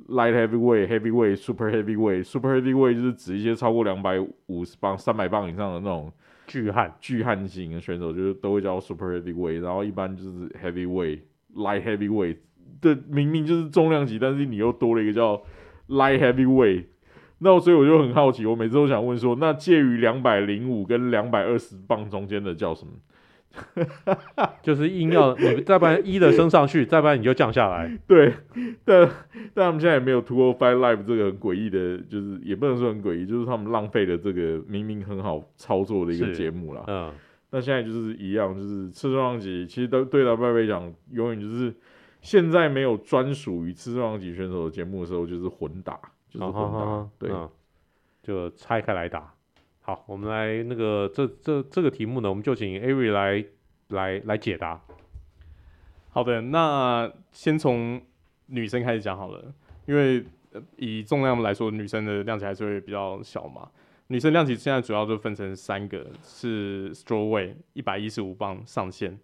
[0.09, 6.13] light heavyweight、heavyweight、super heavyweight、super heavyweight 就是指一些超过两百五十磅、三百磅以上的那种
[6.47, 9.61] 巨汉、巨汉型的选手，就是都会叫 super heavyweight。
[9.61, 11.21] 然后一般就是 heavyweight、
[11.55, 12.37] light heavyweight，
[12.81, 15.41] 这明明就是重量级，但是你又多了一个叫
[15.89, 16.87] light heavyweight。
[17.41, 22.93] 那所以我就很好奇，我每次都想问说，那介于两百零五跟两百二十磅中间的叫什么？
[24.63, 27.91] 就是硬要你再不然一的升上去，再不然你就降下来。
[28.07, 28.33] 对，
[28.85, 29.09] 但
[29.53, 36.85] 但他们现在也没有 Two O Five Live 这个很诡异的，就是也不能说很诡异，就是他们浪费了这个明明很好操作的一个节目啦。
[36.87, 37.13] 嗯，
[37.51, 41.75] 那现在就是一样，就是次重量级其实都对 WWE 讲，永远就是
[42.21, 45.99] 现在没有专属于次重量级选手的节目的时候，就是混打，
[46.31, 47.51] 就是混打，啊、哈哈对、嗯，
[48.23, 49.35] 就拆开来打。
[49.83, 53.45] 好，我们来那个这这这个题目呢，我们就请 Ari 来
[53.89, 54.81] 来来解答。
[56.11, 58.01] 好的，那先从
[58.47, 59.53] 女生开始讲好了，
[59.87, 60.25] 因为
[60.77, 63.69] 以重量来说，女生的量级还是会比较小嘛。
[64.09, 69.19] 女生量级现在主要就分成三个，是 Strawweight 一百一十五磅上限，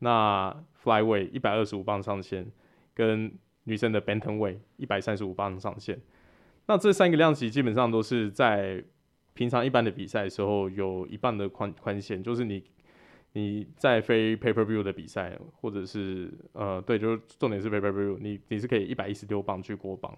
[0.00, 2.50] 那 Flyweight 一百二十五磅上限，
[2.94, 3.32] 跟
[3.64, 5.98] 女生的 Bantamweight 一百三十五磅上限。
[6.68, 8.84] 那这三个量级基本上都是在
[9.32, 12.62] 平常一般的比赛时候，有一半的宽宽限，就是你
[13.32, 20.14] 你在非 pay per view 的比赛，或者是呃对，就是重点是 pay per view，你你是可以一百一十六磅去过磅，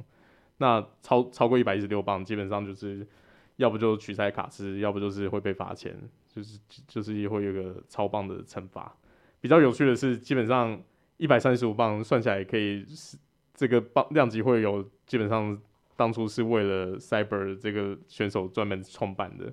[0.58, 3.06] 那超超过一百一十六磅，基本上就是
[3.54, 5.96] 要不就取赛卡司，要不就是会被罚钱，
[6.34, 6.58] 就是
[6.88, 8.92] 就是会有个超磅的惩罚。
[9.40, 10.82] 比较有趣的是，基本上
[11.16, 12.84] 一百三十五磅算起来可以，
[13.54, 15.56] 这个磅量级会有基本上。
[16.00, 19.44] 当初是为了 Cyber 这个选手专门创办的，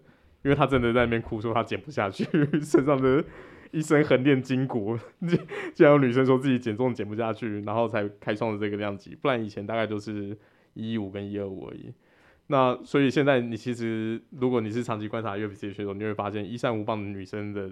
[0.46, 2.24] 因为他真的在那边哭说他减不下去，
[2.64, 3.22] 身上的
[3.72, 4.98] 一身横练筋骨，
[5.76, 10.38] 竟然有女生说自己减重减不下去，然后才开创了这个量级，不然以前大概都是
[10.74, 11.94] 一一五跟一二五而已。
[12.48, 17.70] 那所以现在你其实如果你是长期观察 UFC 的选手，你会发现一三五磅的女生的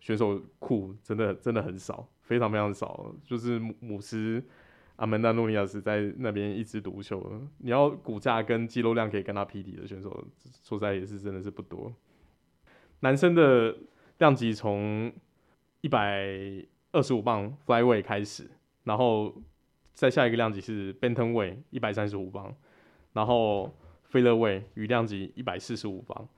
[0.00, 4.42] 选手库真的真的很少，非常非常少，就是姆斯。
[4.98, 7.24] 阿曼达·诺尼亚斯在那边一枝独秀，
[7.58, 10.10] 你要骨架跟肌肉量可以跟他匹敌的选手，
[10.64, 11.94] 说实在也是真的是不多。
[13.00, 13.76] 男生的
[14.18, 15.12] 量级从
[15.82, 16.26] 一百
[16.90, 18.50] 二十五磅 flyway 开始，
[18.82, 19.40] 然后
[19.94, 22.52] 再下一个量级是 Bantamweight 一百三十五磅，
[23.12, 23.72] 然后
[24.10, 26.28] Featherweight 羽量级一百四十五磅。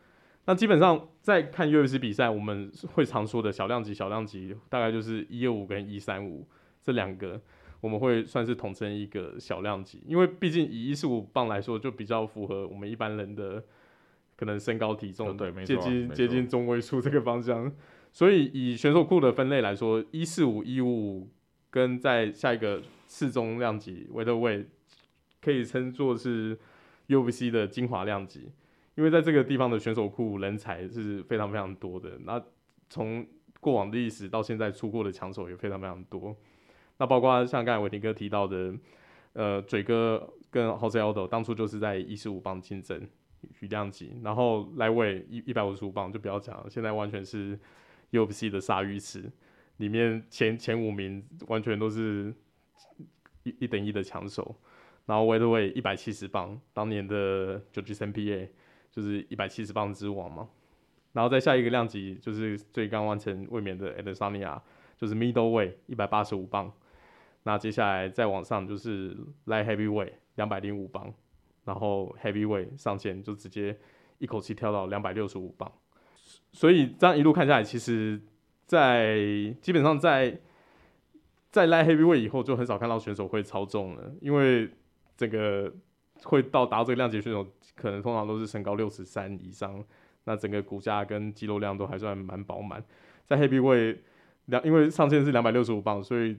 [0.44, 6.46] 那基本上在看 UFC 比赛，我们会常说的小量级、小量级，大概就是一二五跟一三五
[6.82, 7.40] 这两个。
[7.80, 13.64] 我们会算是统称一个小量级，因为毕竟以一四五磅来说，就比较符合我们一般人的
[14.36, 17.72] 可能身高体重，对，接近接近中位数这个方向。
[18.12, 21.28] 所以以选手库的分类来说，一四五、一五五
[21.70, 24.66] 跟在下一个次中量级 Welterweight
[25.40, 26.58] 可以称作是
[27.08, 28.50] UFC 的精华量级，
[28.96, 32.18] 因为在这个地方的选手库人才是非常非常多的。
[32.24, 32.42] 那
[32.88, 33.26] 从
[33.60, 36.36] 过往的历史到现在出过的强手也非常非常多。
[37.00, 38.74] 那包括像刚才伟霆哥提到的，
[39.32, 43.08] 呃，嘴哥跟 Jose Aldo 当初就是在一十五磅竞争
[43.60, 47.58] 羽量级，然后来伟一一百五十五磅就不要讲了，现在完全是
[48.12, 49.32] UFC 的鲨鱼池，
[49.78, 52.34] 里面前前五名完全都是
[53.44, 54.54] 一一等一的强手，
[55.06, 58.48] 然后 Welterweight 一百七十磅，当年的 Georges St-Pierre
[58.90, 60.50] 就是一百七十磅之王嘛，
[61.14, 64.60] 然后再下一个量级就是最刚完成卫冕的 Adesanya
[64.98, 66.70] 就是 Middleweight 一百八十五磅。
[67.44, 71.12] 那接下来再往上就是 Light Heavyweight 两百零五磅，
[71.64, 73.78] 然后 Heavyweight 上限就直接
[74.18, 75.72] 一口气跳到两百六十五磅。
[76.52, 78.20] 所以这样一路看下来，其实，
[78.66, 79.16] 在
[79.62, 80.38] 基本上在
[81.50, 84.68] 在 Light Heavyweight 以后，就很少看到选手会超重了，因为
[85.16, 85.72] 这个
[86.24, 89.82] 会到达这个量级选手，可能通常都是身高六十三以上，
[90.24, 92.84] 那整个骨架跟肌肉量都还算蛮饱满。
[93.24, 93.98] 在 Heavyweight
[94.44, 96.36] 两，因为上限是两百六十五磅，所以。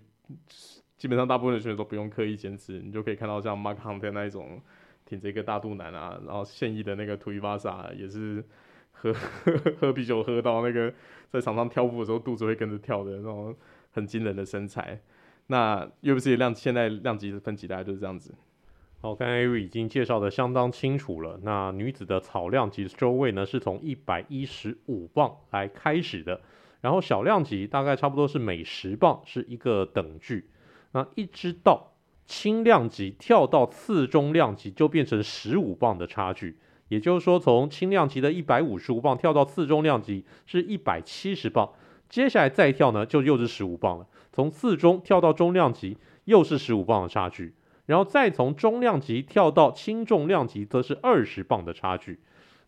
[1.02, 4.62] 基本上大部分的选手都不用刻意减脂，你就可以看到像 Mark Hunt 那一种
[5.04, 8.46] 挺着一个大肚腩啊，然后现役的那个 Tuivasa 也是
[8.92, 10.94] 喝呵呵 喝啤酒喝到那个
[11.32, 13.56] 在场上跳舞的时候肚子会跟着跳的那种
[13.90, 15.02] 很惊人的身材。
[15.48, 18.36] 那 UFC 量现在量级的分级大概就是这样子。
[19.02, 21.40] 好，刚才 Ari 已经介绍的相当清楚了。
[21.42, 26.42] 那女子的草量级 Strawweight 呢，是从一百一十五磅来开始的，
[26.82, 30.46] 然后小量级大概差不多是每十磅是一个等距。
[30.94, 31.94] 那一直到
[32.26, 36.58] 轻量级跳到次中量级，就变成十五磅的差距。
[36.90, 41.72] 也就是说，从轻量级的一百五十五磅跳到次中量级是一百七十磅，
[42.10, 44.06] 接下来再跳呢，就又是十五磅了。
[44.34, 47.54] 从次中跳到中量级又是十五磅的差距，
[47.86, 52.20] 然后再从中量级跳到轻重量级则是二十磅的差距。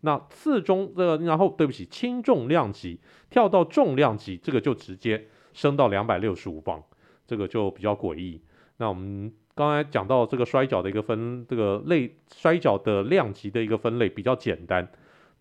[0.02, 3.00] 那次中的，然后对不起，轻重量级
[3.30, 6.82] 跳到重量级，这个就直接升到两百六十五磅，
[7.26, 8.42] 这个就比较诡异。
[8.78, 14.88] 那我们刚才讲到这个摔角的一个分，这个类摔角的量级的一个分类比较简单。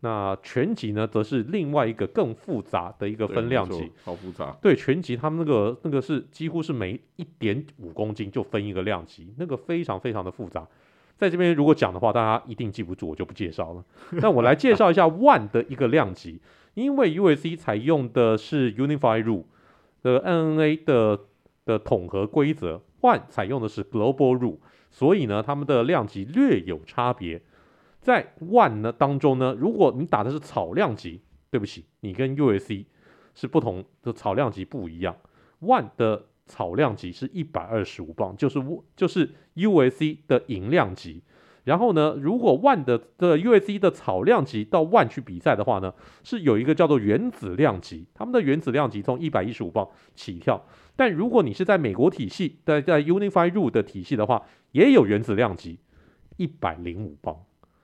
[0.01, 4.51] 那拳击呢，则是另外一个更复杂的一个分量级，好复杂。
[4.61, 10.66] 对，拳击他们那个那个是几乎是每一点五公斤就分一个量级，那个非常非常的复杂。
[11.16, 13.85] 在这边如果讲的话，大家一定记不住，我就不介绍了。
[14.20, 16.41] 那我来介绍一下 ONE 的一个量级，
[16.74, 19.45] 因为 UFC 采用的是 Unified Rule
[20.03, 21.20] 的 NNA 的
[21.64, 24.58] 的统合规则，ONE 采用的是 Global Rule，
[24.90, 27.42] 所以呢，他们的量级略有差别。
[28.00, 32.86] 在 ONE 呢当中呢，如果你打的是草量级，对不起，你跟 UFC
[33.34, 35.16] 是不同的草量级不一样
[35.60, 36.26] ，ONE 的。
[36.44, 38.58] 草量级是一百二十五磅，就是
[38.96, 41.22] 就是 UFC 的银量级。
[41.64, 45.92] 然后呢，如果 ONE 的的 u s c 的草量级到 ONE 去比赛的话呢，
[46.24, 50.64] 是有一个叫做原子量级，他们的原子量级从一百一十五磅起跳。
[50.96, 54.42] 但如果你是在美国体系，在在 Unified Rule 的体系的话，
[54.72, 55.78] 也有原子量级
[56.36, 57.36] 一百零五磅，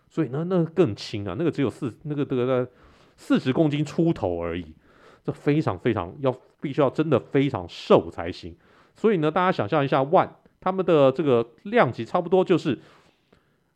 [0.08, 2.68] 所以呢，那更轻啊，那个只有四那个这个
[3.16, 4.74] 四十公斤出头而已。
[5.24, 8.56] 这非常非常要必须要真的非常瘦才行，
[8.96, 12.78] 所以呢，大家想象一下，ONE 他们的这个量级差不多就是，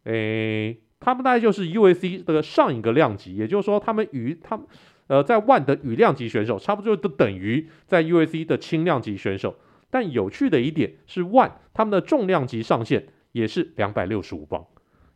[0.05, 4.66] 诶，他们大概就是 UAC 的上一个量级，也就是说，他们与他们
[5.07, 9.55] 呃在 ONE 的羽量级选手差不多就等于在 UAC 的轻量级选手。
[9.90, 14.64] 但有趣的一点是，ONE 他们的重量级上限也是两百六十五磅，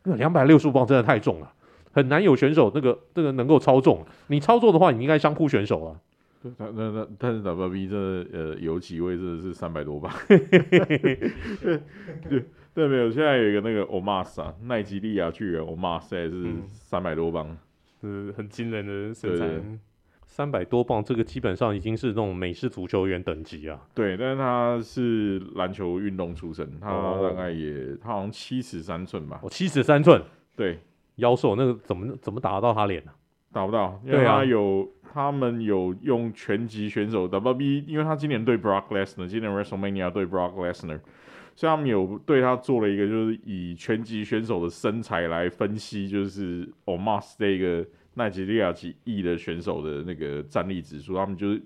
[0.03, 1.51] 那两百六十五磅真的太重了，
[1.91, 4.05] 很难有选手那个这个能够操纵。
[4.27, 5.99] 你操作的话，你应该相扑选手啊。
[6.57, 7.97] 那那那，但是 WWE 这
[8.31, 11.81] 呃有几位真的是三百多磅， 对
[12.29, 12.45] 对
[12.77, 13.09] 对，没有。
[13.09, 17.57] 现在有一个那个 Omas 啊，奈吉利亚巨人 Omas 现在是三百多磅，
[17.99, 19.47] 是很惊人的身材。
[20.27, 23.81] 三百多磅，这个基本上已经是那种美式足球员等级啊。
[23.95, 26.87] 对，但是他是篮球运动出身，他
[27.19, 29.39] 大概也、哦、他好像七尺三寸吧。
[29.41, 30.21] 哦，七尺三寸，
[30.55, 30.77] 对，
[31.15, 33.17] 腰瘦，那个怎么怎么打得到他脸呢、啊？
[33.51, 40.99] 打不到，因为他有、啊、他们有用拳击选手 WWE，因为他今年对 Brock Lesnar，今年 WrestleMania 对 Brock Lesnar，
[41.57, 47.83] 所以他们有对他做了一个，就是以拳击选手的身材来分析，就是 Omas 这个
[48.13, 51.59] 奈及利亚几亿的选手的那个战力指数，他们就是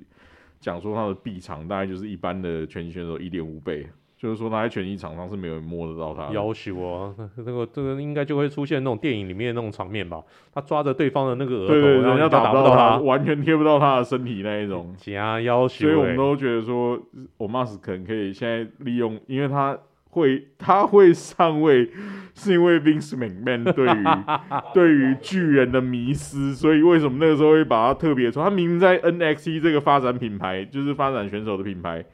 [0.62, 3.86] 讲说他的臂长大概就是一般的拳击选手一点五倍。
[4.22, 6.32] 就是说，他在拳击场上是没有人摸得到他。
[6.32, 10.22] 要求啊，这个这个应该就会出现那种电影里面的那种场面吧？
[10.53, 14.93] 他抓着对方的那个额头，对对对，然后打不到他，完全贴不到他的身体那一种。
[14.95, 17.01] 加要求，所以我们都觉得说
[17.38, 19.76] 我 mas 可能可以现在利用，因为他
[20.11, 21.89] 会他会上位，
[22.36, 24.05] 是因为 Vince McMahon 对于
[24.72, 32.05] 对于巨人的迷失，所以为什么那个时候会把他特别说，他明明在 NXT 这个发展品牌，就是发展选手的品牌。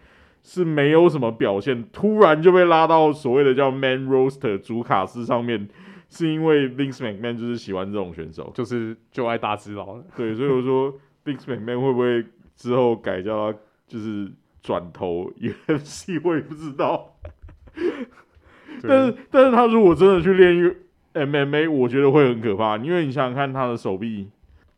[0.50, 5.68] 是没有什么表现，突然就被拉到所谓的叫 Main Roster 主卡司上面，
[6.08, 10.02] 是因为 Vince McMahon 就是喜欢这种选手，就是就爱大只佬。
[10.16, 10.94] 对，所以我说
[11.26, 12.24] Vince McMahon 会不会
[12.56, 14.32] 之后改叫他就是
[14.64, 17.14] 转投 UFC， 我也不知道。
[18.82, 20.74] 但是，但是他如果真的去练
[21.14, 24.30] MMA，我觉得会很可怕，因为你想想看，他的手臂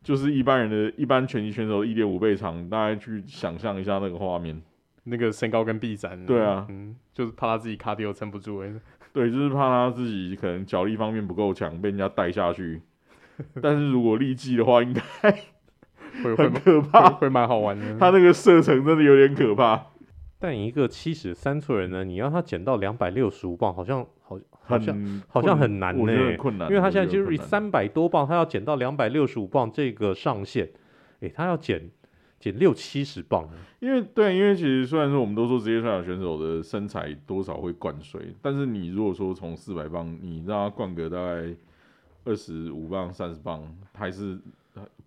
[0.02, 4.60] 就是一般人的一般拳击选手一点五倍长，大家去想象一下那个画面。
[5.06, 8.72] 那个身高跟臂展，对啊，嗯，就是怕他自己卡迪又撑不住哎，
[9.14, 12.82] 对，就是怕他自己可能脚力方面不够强，被人家带下去。
[13.62, 15.02] 但是如果力技的话，应该
[16.24, 17.98] 会很可怕，会蛮好玩的。
[17.98, 19.88] 他那个射程真的有点可怕。
[20.38, 26.14] 但一个七十三寸人呢，你让他减到两百六十五磅，好像好好像好像很难呢，
[26.70, 30.66] 因为他现在就是三百多磅，他要减到两百六十五磅这个上限，
[31.22, 31.90] 诶、欸，他要减。
[32.40, 33.48] 减六七十磅，
[33.80, 41.54] 因为对，因为其实虽然说我们都说职业摔角选手的身材多少会灌水，但是你如果说从四百磅，你让他灌个大概
[42.24, 43.62] 二十五磅、三十磅，
[43.94, 44.40] 还是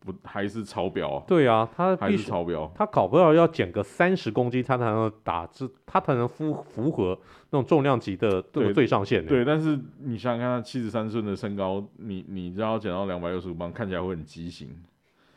[0.01, 1.25] 不还是超标啊？
[1.27, 5.49] 对啊，他还是超标，他搞不到要减个三十公斤，他才能打，
[5.87, 7.19] 他才能符符合
[7.51, 9.25] 那种重量级的这个最上限。
[9.25, 14.69] 对，但是你想想看，他七十三寸的身高，你你让他减到两百六十五磅，看起来会很畸形。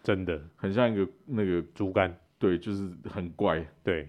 [0.05, 0.39] 真的。
[0.55, 3.65] 很像一个那个竹竿，对，就是很怪。
[3.83, 4.07] 对，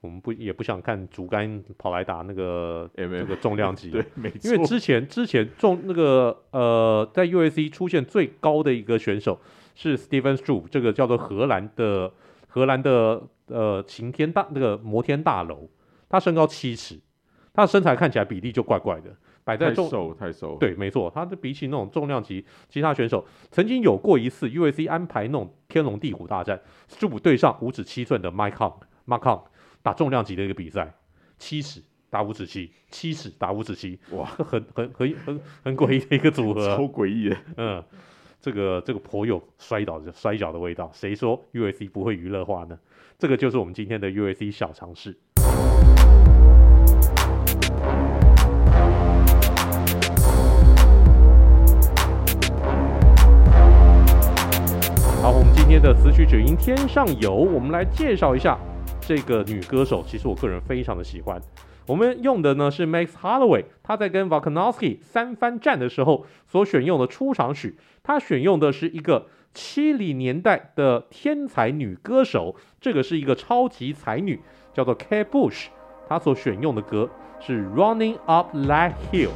[0.00, 4.52] 我们不也不想看竹竿跑来打那个那个重量级， 对，没错。
[4.52, 9.40] 因为之前之前重那个呃，在 UFC 出现最高的一个选手
[9.74, 12.08] 是 Steven Struve，这个叫做荷兰的
[12.48, 15.68] 荷荷兰的呃擎天大那个摩天大楼，
[16.08, 16.98] 他身高七尺，
[17.52, 19.14] 他的身材看起来比例就怪怪的，
[19.48, 20.56] 摆在重太瘦太瘦。
[20.60, 29.44] 对，没错，他的比起那种重量级其他选手，曾经有过一次 USC 安排那种天龙地虎大战，Stroop 对上五指七寸的 Mike Hong，Mark Hong
[29.82, 30.92] 打重量级的一个比赛，
[31.38, 37.82] 七尺打五指七，七尺打五指七，哇，很很很很很诡异的一个组合，超诡异的，嗯。
[38.40, 42.78] 这个这个颇有摔倒的摔跤的味道，谁说 USC 不会娱乐化呢？
[43.18, 45.18] 这个就是我们今天的 USC 小常识。
[55.68, 58.58] 天的词曲只因天上有，我们来介绍一下
[59.02, 60.02] 这个女歌手。
[60.06, 61.38] 其实我个人非常的喜欢。
[61.86, 67.76] 我们用的呢是 Max Holloway，他在跟 Volkanovski 三番战的时候所选用的出场曲。
[68.02, 74.40] 他选用的是一个七零年代的天才女歌手，这个是一个超级才女，
[74.72, 75.22] 叫做 K.
[75.24, 75.66] Bush。
[76.08, 77.10] 她所选用的歌
[77.40, 79.32] 是 Running Up That Hill。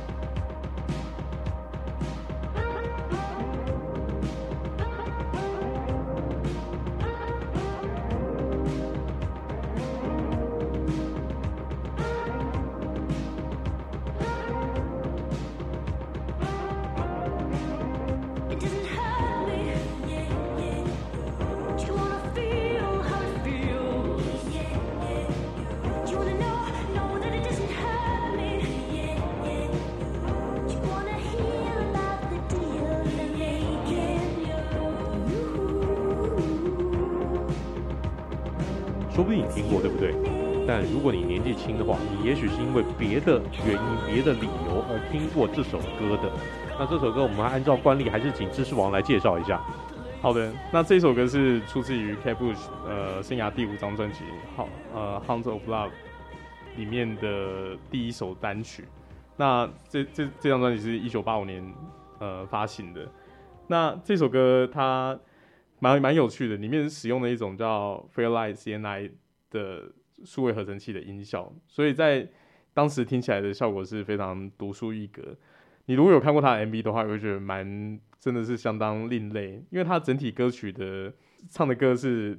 [39.32, 40.14] 定你听过，对不对？
[40.66, 46.30] 但如果你年纪轻的话，你也许是因为别的原因、别的理由而听过这首歌的。
[46.78, 49.60] 那这首歌我们按照惯例，还是请知识王来介绍一下。
[50.20, 54.20] 好的，那这首歌是出自于 Kabush 呃生涯第五张专辑
[54.54, 55.88] 《好呃 Hounds of Love》
[56.76, 58.84] 里面的第一首单曲。
[59.36, 61.74] 那这这这张专辑是一九八五年
[62.20, 63.08] 呃发行的。
[63.66, 65.18] 那这首歌它。
[65.80, 69.10] 蛮蛮有趣的，里面使用了一种叫 Fairlight CNI
[69.52, 69.92] 的
[70.24, 72.28] 数位合成器的音效，所以在
[72.74, 75.36] 当时听起来的效果是非常独树一格。
[75.84, 81.12] 你如果有看过他的 MV 的话，会觉得蛮真的是相当另类，因为他整体歌曲的
[81.48, 82.36] 唱的歌是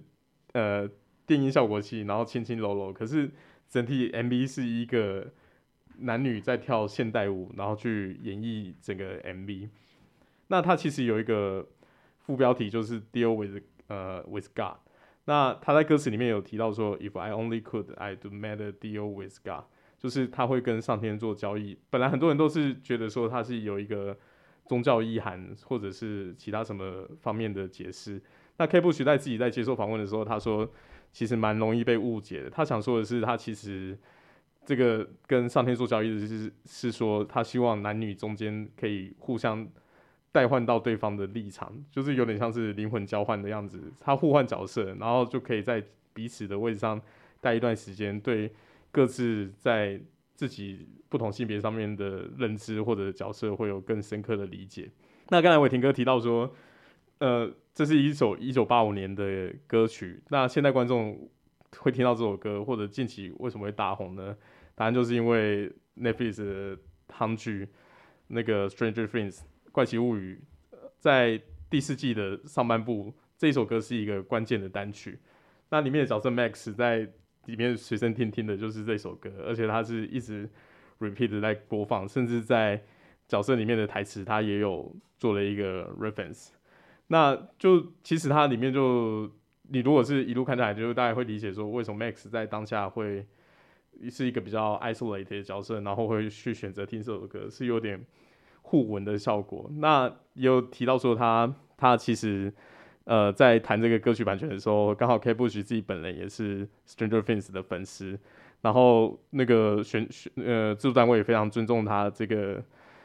[0.52, 0.90] 呃
[1.26, 3.32] 电音效果器，然后轻轻柔柔，可是
[3.70, 5.32] 整体 MV 是一个
[6.00, 9.70] 男女在跳现代舞，然后去演绎整个 MV。
[10.48, 11.66] 那他其实有一个。
[12.26, 14.78] 副标题就是 Deal with 呃、with God。
[15.26, 19.66] 那他在歌词里面有提到说，If I only could, I'd make a deal with God。
[19.98, 21.78] 就是他会跟上天做交易。
[21.90, 24.18] 本来很多人都是觉得说他是有一个
[24.66, 28.22] 宗教意涵，或者是其他什么方面的解释。
[28.58, 30.70] 那 Kate Bush 在自己在接受访问的时候，他说
[31.14, 32.50] 其实蛮容易被误解的。
[32.50, 33.98] 他想说的是，他其实
[34.66, 39.66] 这个跟上天做交易的是是说，他希望男女中间可以互相。
[40.34, 45.82] 代换到对方的立场，就是有点像是灵魂交换的样子，他互换角色，然后就可以在
[46.12, 47.00] 彼此的位置上
[47.40, 48.52] 待一段时间，对
[48.92, 50.02] 各自在
[50.34, 54.90] 自己不同性别上面的认知或者角色会有更深刻的理解。
[55.30, 56.52] 那刚才伟霆哥提到说，
[57.20, 61.30] 呃，这是一首一九八五年的歌曲，那现在观众
[61.78, 64.36] 会听到这首歌，或者近期为什么会大红呢？
[64.74, 66.78] 答案就是因为 Netflix 的
[67.10, 67.68] 韩剧
[68.30, 69.42] 那个 Stranger Things。
[69.74, 70.40] 怪奇物语
[71.00, 75.20] 在第四季的上半部，这首歌是一个关键的单曲。
[75.70, 77.10] 那里面的角色 Max 在
[77.46, 80.48] 里面随身听听的就是这首歌，而且他是一直
[81.00, 82.84] repeat 在播放，甚至在
[83.28, 86.50] 角色里面的台词他也有做了一个 reference。
[87.08, 89.28] 那就其实它里面就
[89.64, 93.26] 你如果是一路看下来，就大概会理解说为什么 Max 在当下会
[94.12, 98.06] 是一个比较 isolated 的角色，然后会去选择听这首歌，是有点。
[98.64, 102.52] 互文的效果，那有提到说他他其实
[103.04, 108.18] 呃在谈这个歌曲版权的时候，刚好 K Bush 自己本人也是 Stranger Things 的粉丝，
[108.62, 112.64] 然后那个选选呃制作单位也非常尊重他这个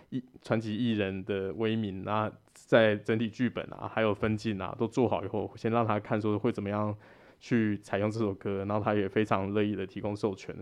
[0.09, 6.97] 艺传奇艺人的威名，啊在整体剧本啊还有分镜啊都做好以后，先让他看说会怎么样
[7.41, 10.57] 去采用这首歌，然后他也非常乐意的提供授权，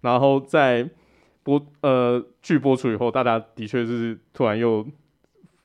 [0.00, 0.88] 然后在。
[1.48, 4.86] 播呃剧播出以后，大家的确是突然又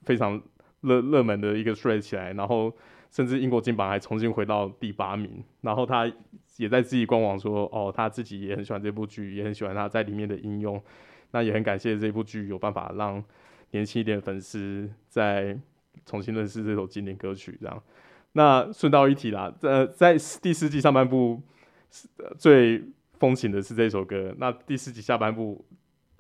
[0.04, 0.42] 非常
[0.80, 2.74] 热热门的一个 thread 起来，然后
[3.12, 5.44] 甚至英国金榜还重新回到第八名。
[5.60, 6.10] 然后他
[6.56, 10.82] 也在自己官网说，哦，他自己也很喜欢这部剧，也很喜欢他在里面的应用。
[11.32, 13.22] 那也很感谢这部剧有办法让
[13.72, 15.60] 年轻一点的粉丝再
[16.06, 17.58] 重新认识这首经典歌曲。
[17.60, 17.84] 这样，
[18.32, 21.42] 那顺道一提啦，呃，在第四季上半部
[22.38, 22.82] 最
[23.24, 25.66] 风行的是这首歌，那第四集下半部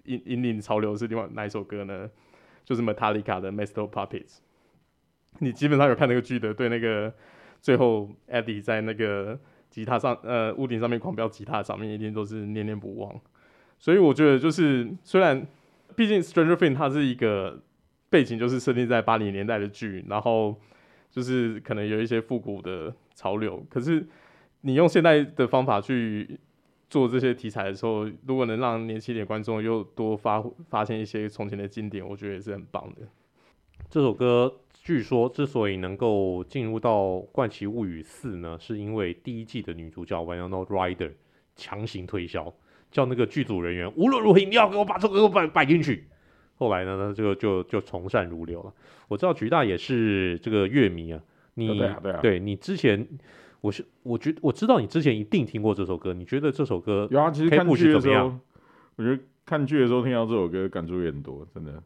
[0.05, 2.09] 引引领潮流是另外哪一首歌呢？
[2.63, 4.37] 就是 Metallica 的 Master Puppets。
[5.39, 7.13] 你基本上有看那个剧的，对那个
[7.59, 9.37] 最后 Eddie 在那个
[9.69, 13.13] 吉他上，呃，屋顶上面狂飙吉他，上面一定都是念念不忘。
[13.77, 15.45] 所以我觉得就是虽然
[15.97, 17.61] 毕竟 Stranger Things 它是一个
[18.09, 20.57] 背景，就是设定在八零年代的剧，然后。
[21.11, 24.03] 就是可能有一些复古的潮流，可是
[24.61, 26.39] 你用现代的方法去
[26.93, 30.39] 做这些题材的时候，如果能让年轻点观众又多发
[30.69, 33.01] 发现一些从前的经典，我觉得也是很棒的。
[33.89, 41.13] 这首歌据说之所以能够进入到《怪奇物语四》呢，是因为第一季的女主角 Winona Rider
[41.55, 42.53] 强行推销，
[42.91, 46.07] 叫那个剧组人员无论如何一定要给我把这个给我摆摆进去。
[46.53, 48.71] 后来呢，他就就就从善如流了。
[49.07, 51.19] 我知道橘大也是这个乐迷啊，
[51.55, 53.07] 你对啊对啊，对你之前，
[53.63, 57.31] 我是我觉我知道你之前一定听过这首歌，你觉得这首歌有啊？
[57.31, 58.37] 其实看剧的时候，
[58.97, 61.81] 我觉得看剧的时候听到这首歌感触也很多，真的，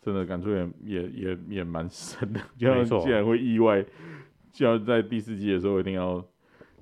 [0.00, 2.40] 真的感触也也也也蛮深的。
[2.56, 3.84] 没错，竟然会意外，
[4.52, 6.24] 竟然在第四季的时候一定要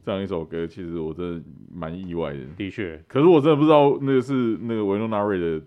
[0.03, 1.43] 这样一首歌，其实我真的
[1.73, 2.41] 蛮意外的。
[2.59, 5.63] 的确，可是我真的不知道那个是那个维诺纳瑞的。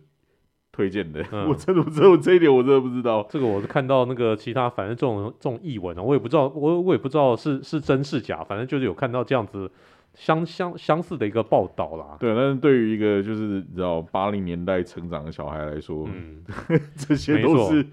[0.77, 3.25] 推荐的，嗯、 我真的不知道这一点，我真的不知道。
[3.27, 9.71] 这个我是看到那个其他，反正这种这种译文啊，我也不知道，我我也不知道是是真是假，反正就是有看到这样子
[10.13, 12.17] 相相相似的一个报道啦。
[12.19, 16.43] 对，但是对于一个就是你知道八零年代成长的小孩来说，嗯，
[16.95, 17.83] 这些都是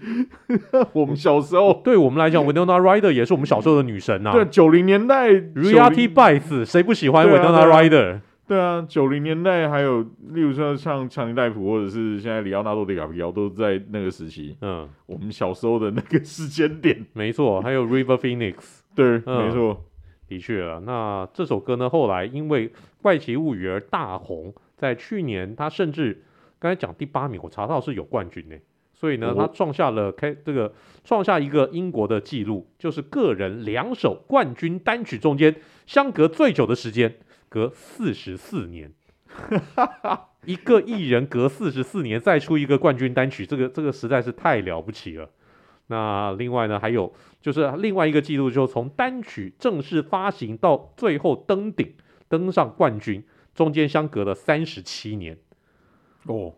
[0.93, 1.81] 我们小时候。
[1.83, 4.33] 对我们来讲，Winona Ryder 也是我们小时候的女神呐、啊。
[4.33, 8.19] 对，九零年代 Reality Bites，谁不喜欢 Winona Ryder？
[8.47, 14.55] 对啊，九零年代还有，例如说像强尼戴普，或者是现在里奥纳多·迪卡皮奥，都在那个时期。
[14.61, 17.59] 嗯，我们小时候的那个时间点，没错。
[17.61, 19.83] 还有 River Phoenix，对，嗯、没错，
[20.27, 20.79] 的确啊。
[20.85, 22.69] 那这首歌呢，后来因为
[23.01, 26.23] 《怪奇物语》而大红，在去年他甚至
[26.59, 28.55] 刚才讲第八名，我查到是有冠军呢。
[28.93, 30.71] 所以呢，他创下了开这个
[31.03, 35.53] 创下一个英国的纪录，就是个人两首冠军单曲中间
[35.87, 37.13] 相隔最久的时间。
[37.55, 38.91] 隔四十四年，
[40.43, 45.29] 一个艺人隔四十四年再出一个冠军单曲，这个这个实在是太了不起了。
[45.87, 51.95] 那另外呢，还有就是另外一个记录，就是从单曲正式发行到最后登顶
[52.27, 55.37] 登上冠军，中间相隔了三十七年。
[56.25, 56.55] 哦，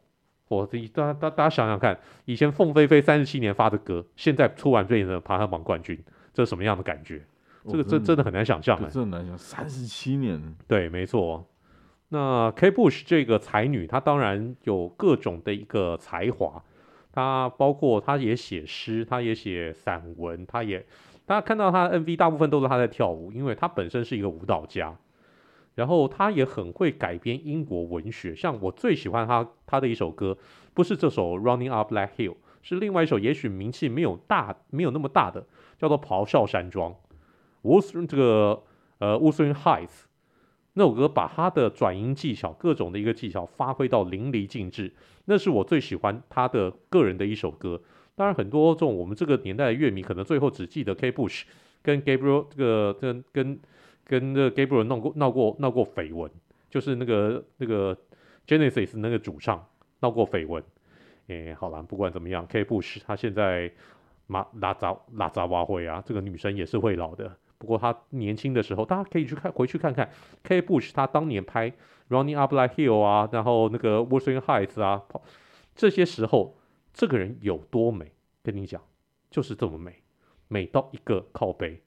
[0.48, 7.22] 我这大家大大家想想看，以前凤飞飞三十七年发的歌，现在突然变成排行榜冠军，这是什么样的感觉？
[7.70, 11.46] 这个真真的很难想象，真的难想，三十七年，对，没错。
[12.10, 16.64] 那 Kate Bush 这个才女，她当然有各种的一个才华，
[17.12, 20.86] 她包括她也写诗，她也写散文，她也
[21.26, 24.96] 大家看到她的 MV，大部分都是她在跳舞，因为她本身是一个舞蹈家。
[25.76, 30.38] 然后她也很会改编英国文学，像我最喜欢她她的一首歌，
[30.74, 35.46] 不是这首 Running Up That Hill，是另外一首，也许名气没有大，没有那么大的，
[35.78, 36.92] 叫做《咆哮山庄》。
[37.68, 38.64] Wuthering 这个
[39.00, 40.06] 呃 Wuthering Heights
[40.74, 44.94] 那首歌把他的转音技巧，各种的一个技巧发挥到淋漓尽致，
[45.26, 47.82] 那是我最喜欢他的个人的一首歌。
[48.16, 51.12] 当然，很多这种我们这个年代的乐迷，可能最后只记得 K.
[51.12, 51.44] Bush
[51.82, 53.60] 跟 Gabriel 这个跟跟
[54.04, 56.32] 跟这 Gabriel 闹过闹过闹过绯闻，
[56.70, 57.98] 就是那个那个
[58.48, 59.64] Genesis 那个主唱
[60.00, 60.64] 闹过绯闻。
[61.28, 62.64] 诶，好了，不管怎么样，K.
[62.64, 63.72] Bush 他现在
[64.28, 67.36] 马拉扎拉扎瓦会啊，这个女生也是会老的。
[67.60, 70.10] 不过他年轻的时候，大家可以去看回去看看
[70.44, 70.62] ，K.
[70.62, 71.74] Bush 他当年拍
[72.10, 75.04] Running Up That Hill 啊，然后那个 Wuthering Heights 啊，
[75.76, 76.58] 这些时候
[76.94, 78.12] 这个人有多美，
[78.44, 78.82] 跟你讲，
[79.32, 80.04] 就是这么美，
[80.48, 81.82] 美到一个靠背，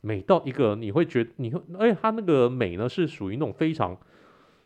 [0.00, 3.96] 美到一个你会觉得你会，哎，他那个美呢是属于那种非常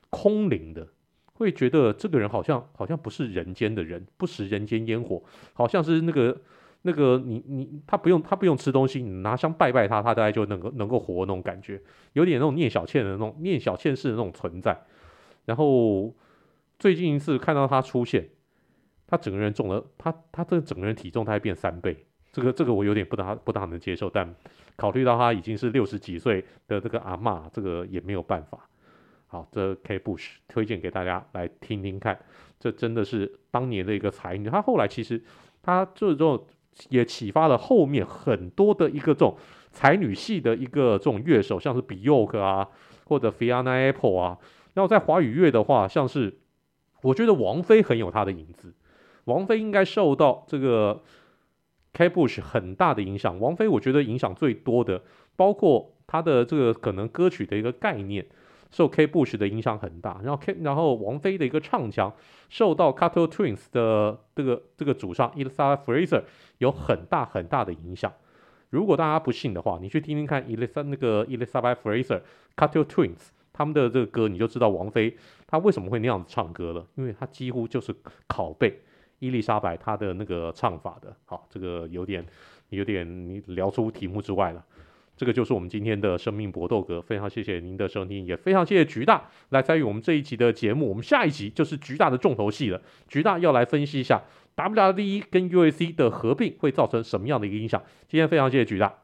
[0.09, 0.88] 空灵的，
[1.34, 5.22] 会觉得这个人好像好像不是人间的人，不食人间烟火，
[5.53, 6.40] 好像是那个。
[6.83, 11.81] 那个你你他不用他不用吃东西，你拿香拜拜他，他大概就能够能够活那种感觉，
[12.12, 14.81] 有点那种聂小倩的那种聂小倩式的那种存在。
[15.45, 16.14] 然后
[16.79, 18.29] 最近一次看到他出现，
[19.09, 24.33] 他整个人重了，他他这整个人体重大概变三倍，这个这个我有点不大不大能接受，但
[24.76, 28.68] 考虑到他已经是六十几岁的这个阿嬷，这个也没有办法。
[29.26, 32.18] 好，这 K Bush 推荐给大家来听听看，
[32.61, 34.49] 这真的是当年的一个才女。
[34.49, 35.20] 她后来其实
[35.61, 36.47] 他这种。
[36.89, 39.37] 也启发了后面很多的一个这种
[39.70, 42.68] 才女系的一个这种乐手，像是 Bjork 啊，
[43.05, 44.39] 或者 Fiona Apple 啊。
[44.74, 46.39] 然后在华语乐的话，像是
[47.03, 48.74] 我觉得王菲很有她的影子。
[49.24, 51.03] 王菲应该受到这个
[51.93, 53.39] Kate Bush 很大的影响。
[53.41, 55.03] 王菲我觉得影响最多的，
[55.37, 58.24] 包括她的这个可能歌曲的一个概念，
[58.71, 60.21] 受 K Bush 的影响很大。
[60.23, 62.12] 然后 K，然后王菲的一个唱腔，
[62.49, 66.25] 受到 Cattle Twins 的这个这个主唱 Elizabeth Fraser
[66.59, 68.12] 有很大很大的影响。
[68.71, 72.21] 如果大家不信的话，你去听听看 Elisa 那个 Elizabeth Fraser
[72.57, 75.16] Cattle Twins 他们的这个歌，你就知道王菲
[75.47, 77.95] 她为什么会那样子唱歌了，因为她几乎就是
[78.29, 78.81] 拷贝。
[79.21, 82.25] 伊丽莎白她的那个唱法的，好，这个有点
[82.69, 84.64] 有点你聊出题目之外了。
[85.19, 90.89] 这个就是我们今天的生命搏斗格，非常谢谢您的收听，也非常谢谢橘大来参与我们这一集的节目。
[90.89, 94.23] 我们下一集就是橘大的重头戏了，橘大要来分析一下
[94.55, 97.83] WWE 跟 UFC 的合并会造成什么样的一个影响。
[98.07, 98.95] 今天非常谢谢橘大。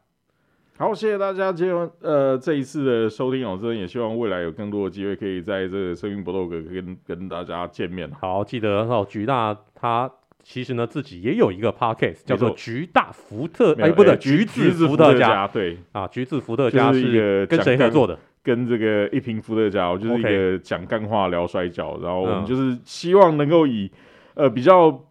[0.77, 8.11] 好，谢谢大家今天呃这一次的收听哦，真的也希望未来有更多的机会可以在这个生命搏斗格跟跟大家见面。
[8.21, 10.11] 好，记得哦，橘大他
[10.45, 18.16] 其实呢自己也有一个 podcast 叫做橘大福特，哎不对，橘子伏特加，对啊，橘子伏特加是一个跟谁合作的？
[18.45, 23.90] 跟这个一瓶伏特加，我就是一个讲干话聊摔跤，然后我们就是希望能够以
[24.34, 25.05] 呃比较。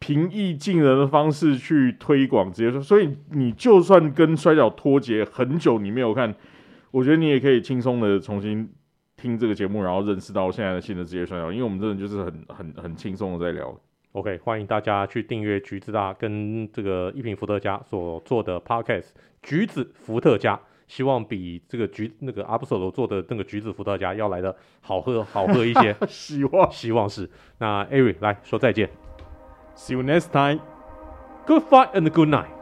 [0.00, 6.32] 平易近人的方式去推广职业摔，所以你就算跟摔跤脱节很久，你没有看，
[6.92, 8.70] 我觉得你也可以轻松的重新
[9.16, 13.76] 听这个节目，然后认识到现在的新的职业摔跤，因为我们真的就是很很很轻松的在聊。
[14.12, 19.02] OK，欢迎大家去订阅橘子大跟这个一瓶伏特加所做的 Podcast
[19.42, 20.56] 《橘子伏特加》，
[20.86, 25.94] 希望比这个橘那个阿布索罗做的那个橘子伏特加要来的好喝好喝一些。
[26.08, 27.28] 希望希望是。
[27.58, 28.88] 那 Ari 来说再见。
[29.76, 30.60] See you next time.
[31.46, 32.57] Good fight and good night.